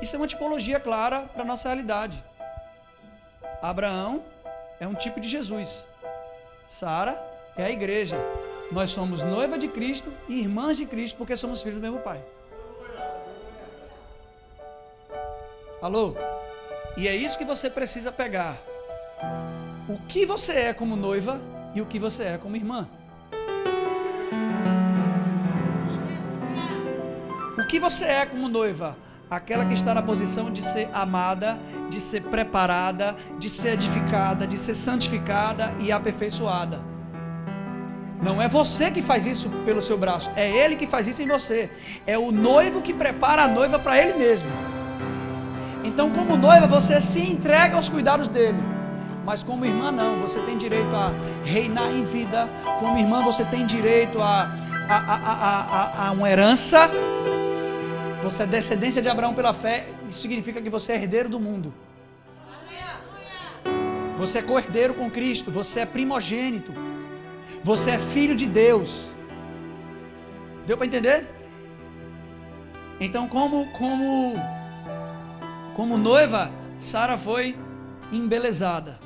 Isso 0.00 0.16
é 0.16 0.18
uma 0.18 0.26
tipologia 0.26 0.78
clara 0.78 1.22
para 1.22 1.42
a 1.42 1.46
nossa 1.46 1.68
realidade. 1.68 2.22
Abraão 3.62 4.22
é 4.78 4.86
um 4.86 4.94
tipo 4.94 5.20
de 5.20 5.28
Jesus. 5.28 5.86
Sara 6.68 7.18
é 7.56 7.64
a 7.64 7.70
igreja. 7.70 8.16
Nós 8.70 8.90
somos 8.90 9.22
noiva 9.22 9.58
de 9.58 9.68
Cristo 9.68 10.12
e 10.28 10.40
irmãs 10.40 10.76
de 10.76 10.86
Cristo 10.86 11.16
porque 11.16 11.36
somos 11.36 11.62
filhos 11.62 11.78
do 11.78 11.82
mesmo 11.82 12.00
Pai. 12.00 12.22
Alô? 15.80 16.14
E 16.96 17.06
é 17.08 17.14
isso 17.14 17.36
que 17.36 17.44
você 17.44 17.68
precisa 17.68 18.10
pegar. 18.10 18.58
O 19.88 19.98
que 20.08 20.24
você 20.24 20.52
é 20.52 20.74
como 20.74 20.96
noiva 20.96 21.40
e 21.74 21.80
o 21.80 21.86
que 21.86 21.98
você 21.98 22.22
é 22.22 22.38
como 22.38 22.56
irmã. 22.56 22.88
O 27.58 27.66
que 27.66 27.80
você 27.80 28.04
é 28.04 28.26
como 28.26 28.48
noiva? 28.48 28.96
Aquela 29.30 29.64
que 29.64 29.74
está 29.74 29.94
na 29.94 30.02
posição 30.02 30.50
de 30.50 30.62
ser 30.62 30.88
amada, 30.92 31.58
de 31.88 32.00
ser 32.00 32.22
preparada, 32.22 33.16
de 33.38 33.50
ser 33.50 33.70
edificada, 33.70 34.46
de 34.46 34.58
ser 34.58 34.74
santificada 34.74 35.74
e 35.80 35.90
aperfeiçoada. 35.90 36.80
Não 38.22 38.40
é 38.40 38.46
você 38.46 38.90
que 38.90 39.02
faz 39.02 39.26
isso 39.26 39.50
pelo 39.64 39.82
seu 39.82 39.98
braço, 39.98 40.30
é 40.36 40.48
ele 40.48 40.76
que 40.76 40.86
faz 40.86 41.06
isso 41.06 41.20
em 41.22 41.26
você. 41.26 41.70
É 42.06 42.16
o 42.16 42.30
noivo 42.30 42.80
que 42.80 42.94
prepara 42.94 43.42
a 43.42 43.48
noiva 43.48 43.78
para 43.78 43.98
ele 43.98 44.14
mesmo. 44.14 44.48
Então, 45.82 46.10
como 46.10 46.36
noiva, 46.36 46.66
você 46.66 47.00
se 47.00 47.20
entrega 47.20 47.76
aos 47.76 47.88
cuidados 47.88 48.28
dele. 48.28 48.58
Mas 49.24 49.42
como 49.42 49.64
irmã, 49.64 49.90
não. 49.90 50.20
Você 50.20 50.40
tem 50.40 50.56
direito 50.56 50.94
a 50.94 51.12
reinar 51.44 51.90
em 51.90 52.04
vida. 52.04 52.48
Como 52.80 52.98
irmã, 52.98 53.22
você 53.22 53.44
tem 53.44 53.64
direito 53.64 54.20
a, 54.20 54.50
a, 54.88 54.96
a, 54.96 56.04
a, 56.04 56.08
a 56.08 56.12
uma 56.12 56.30
herança. 56.30 56.90
Você 58.22 58.42
é 58.42 58.46
descendência 58.46 59.00
de 59.00 59.08
Abraão 59.08 59.34
pela 59.34 59.54
fé. 59.54 59.88
Isso 60.10 60.20
significa 60.20 60.60
que 60.60 60.70
você 60.70 60.92
é 60.92 60.96
herdeiro 60.96 61.28
do 61.28 61.40
mundo. 61.40 61.72
Você 64.18 64.38
é 64.38 64.42
cordeiro 64.42 64.94
com 64.94 65.10
Cristo. 65.10 65.50
Você 65.50 65.80
é 65.80 65.86
primogênito. 65.86 66.72
Você 67.62 67.92
é 67.92 67.98
filho 67.98 68.36
de 68.36 68.46
Deus. 68.46 69.14
Deu 70.66 70.76
para 70.76 70.86
entender? 70.86 71.26
Então, 73.00 73.28
como 73.28 73.66
como 73.72 74.34
como 75.74 75.98
noiva, 75.98 76.50
Sara 76.78 77.18
foi 77.18 77.56
embelezada. 78.12 79.03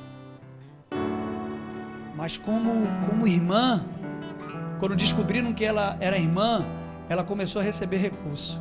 Mas 2.19 2.37
como 2.37 2.73
como 3.09 3.29
irmã, 3.29 3.85
quando 4.81 4.97
descobriram 4.97 5.55
que 5.55 5.65
ela 5.65 5.97
era 6.01 6.19
irmã, 6.19 6.65
ela 7.09 7.23
começou 7.23 7.61
a 7.61 7.65
receber 7.65 7.99
recurso. 7.99 8.61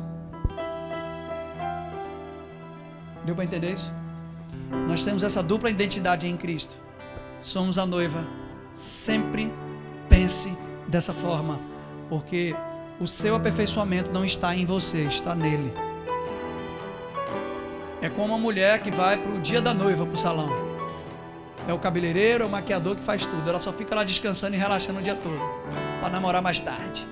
Deu 3.24 3.34
para 3.34 3.44
entender 3.44 3.72
isso? 3.72 3.92
Nós 4.86 5.04
temos 5.04 5.24
essa 5.24 5.42
dupla 5.42 5.68
identidade 5.68 6.28
em 6.28 6.36
Cristo. 6.36 6.76
Somos 7.42 7.78
a 7.78 7.84
noiva. 7.84 8.24
Sempre 8.76 9.52
pense 10.08 10.56
dessa 10.86 11.12
forma, 11.12 11.58
porque 12.08 12.54
o 13.00 13.08
seu 13.08 13.34
aperfeiçoamento 13.34 14.12
não 14.12 14.24
está 14.24 14.54
em 14.54 14.64
você, 14.64 14.98
está 14.98 15.34
nele. 15.34 15.72
É 18.00 18.08
como 18.08 18.34
uma 18.34 18.38
mulher 18.38 18.78
que 18.78 18.92
vai 18.92 19.16
para 19.16 19.32
o 19.32 19.40
dia 19.40 19.60
da 19.60 19.74
noiva, 19.74 20.06
para 20.06 20.14
o 20.14 20.16
salão. 20.16 20.67
É 21.68 21.72
o 21.72 21.78
cabeleireiro, 21.78 22.44
é 22.44 22.46
o 22.46 22.50
maquiador 22.50 22.96
que 22.96 23.02
faz 23.02 23.26
tudo. 23.26 23.46
Ela 23.46 23.60
só 23.60 23.70
fica 23.74 23.94
lá 23.94 24.02
descansando 24.02 24.56
e 24.56 24.58
relaxando 24.58 25.00
o 25.00 25.02
dia 25.02 25.14
todo, 25.14 25.38
para 26.00 26.08
namorar 26.08 26.40
mais 26.40 26.58
tarde. 26.58 27.06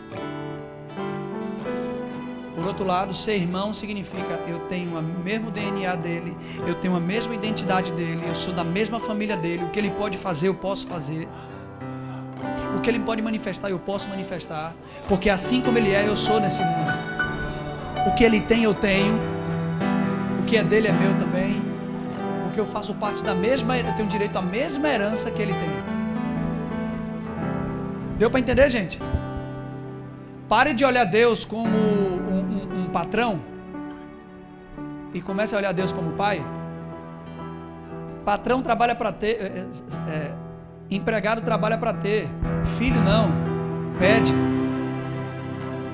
Por 2.55 2.67
outro 2.67 2.87
lado, 2.87 3.13
ser 3.13 3.37
irmão 3.37 3.75
significa 3.75 4.41
eu 4.49 4.61
tenho 4.61 4.99
o 4.99 5.03
mesmo 5.03 5.51
DNA 5.51 5.95
dele, 5.97 6.35
eu 6.67 6.75
tenho 6.77 6.97
a 6.97 7.01
mesma 7.01 7.35
identidade 7.35 7.93
dele, 7.93 8.23
eu 8.27 8.35
sou 8.35 8.55
da 8.55 8.65
mesma 8.65 8.99
família 8.99 9.37
dele, 9.37 9.63
o 9.63 9.69
que 9.69 9.79
ele 9.79 9.91
pode 9.91 10.17
fazer, 10.17 10.49
eu 10.49 10.55
posso 10.55 10.87
fazer. 10.87 11.29
O 12.75 12.81
que 12.81 12.89
ele 12.89 13.01
pode 13.01 13.21
manifestar, 13.21 13.69
eu 13.69 13.79
posso 13.79 14.09
manifestar. 14.09 14.75
Porque 15.07 15.29
assim 15.29 15.61
como 15.61 15.77
ele 15.77 15.93
é, 15.93 16.09
eu 16.09 16.17
sou 16.17 16.41
nesse 16.41 16.61
mundo. 16.61 16.95
O 18.07 18.15
que 18.15 18.25
ele 18.25 18.41
tem, 18.41 18.65
eu 18.65 18.73
tenho. 18.73 19.19
O 20.41 20.45
que 20.47 20.57
é 20.57 20.65
dele 20.65 20.89
é 20.89 20.93
meu 20.93 21.15
também. 21.19 21.66
Porque 22.57 22.71
eu 22.71 22.73
faço 22.73 22.95
parte 22.95 23.23
da 23.23 23.35
mesma, 23.35 23.77
eu 23.77 23.93
tenho 23.97 24.09
direito 24.09 24.39
à 24.39 24.41
mesma 24.41 24.89
herança 24.89 25.31
que 25.31 25.43
ele 25.43 25.53
tem. 25.53 25.69
Deu 28.17 28.31
para 28.31 28.41
entender, 28.41 28.71
gente? 28.71 28.99
Pare 30.49 30.73
de 30.73 30.83
olhar 30.83 31.05
Deus 31.05 31.45
como 31.45 31.77
um, 31.77 32.15
um, 32.17 32.81
um 32.81 32.89
patrão 32.89 33.43
e 35.13 35.21
comece 35.21 35.55
a 35.55 35.59
olhar 35.59 35.73
Deus 35.73 35.93
como 35.93 36.13
pai. 36.13 36.43
Patrão 38.25 38.63
trabalha 38.63 38.95
para 38.95 39.13
ter. 39.13 39.37
É, 39.39 39.67
é, 40.09 40.35
Empregado 40.91 41.43
trabalha 41.43 41.77
para 41.77 41.93
ter, 41.93 42.27
filho 42.79 43.03
não, 43.03 43.31
pede. 43.99 44.33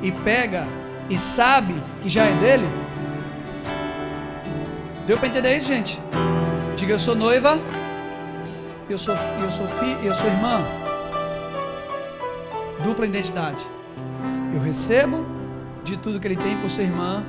E 0.01 0.12
pega 0.12 0.64
e 1.11 1.18
sabe 1.18 1.75
que 2.05 2.09
já 2.09 2.22
é 2.22 2.33
dele. 2.35 2.68
Deu 5.09 5.18
para 5.18 5.27
entender 5.27 5.57
isso, 5.57 5.66
gente? 5.66 6.01
Diga 6.83 6.95
eu 6.95 6.99
sou 6.99 7.14
noiva, 7.14 7.61
eu 8.90 8.99
sou 8.99 9.14
eu 9.14 9.51
sou 9.51 9.66
eu 10.03 10.14
sou 10.16 10.27
irmã. 10.27 10.61
Dupla 12.83 13.07
identidade. 13.07 13.64
Eu 14.53 14.61
recebo 14.61 15.25
de 15.85 15.97
tudo 15.97 16.18
que 16.18 16.27
ele 16.27 16.35
tem 16.35 16.57
por 16.57 16.68
ser 16.68 16.83
irmã 16.83 17.23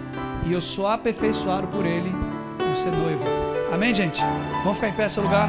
e 0.48 0.54
eu 0.54 0.60
sou 0.60 0.88
aperfeiçoado 0.88 1.68
por 1.68 1.86
ele 1.86 2.12
por 2.58 2.76
ser 2.76 2.90
noiva. 2.94 3.24
Amém, 3.72 3.94
gente? 3.94 4.24
Vamos 4.64 4.80
ficar 4.80 4.88
em 4.88 4.94
pé 4.94 5.04
nesse 5.04 5.20
lugar? 5.20 5.48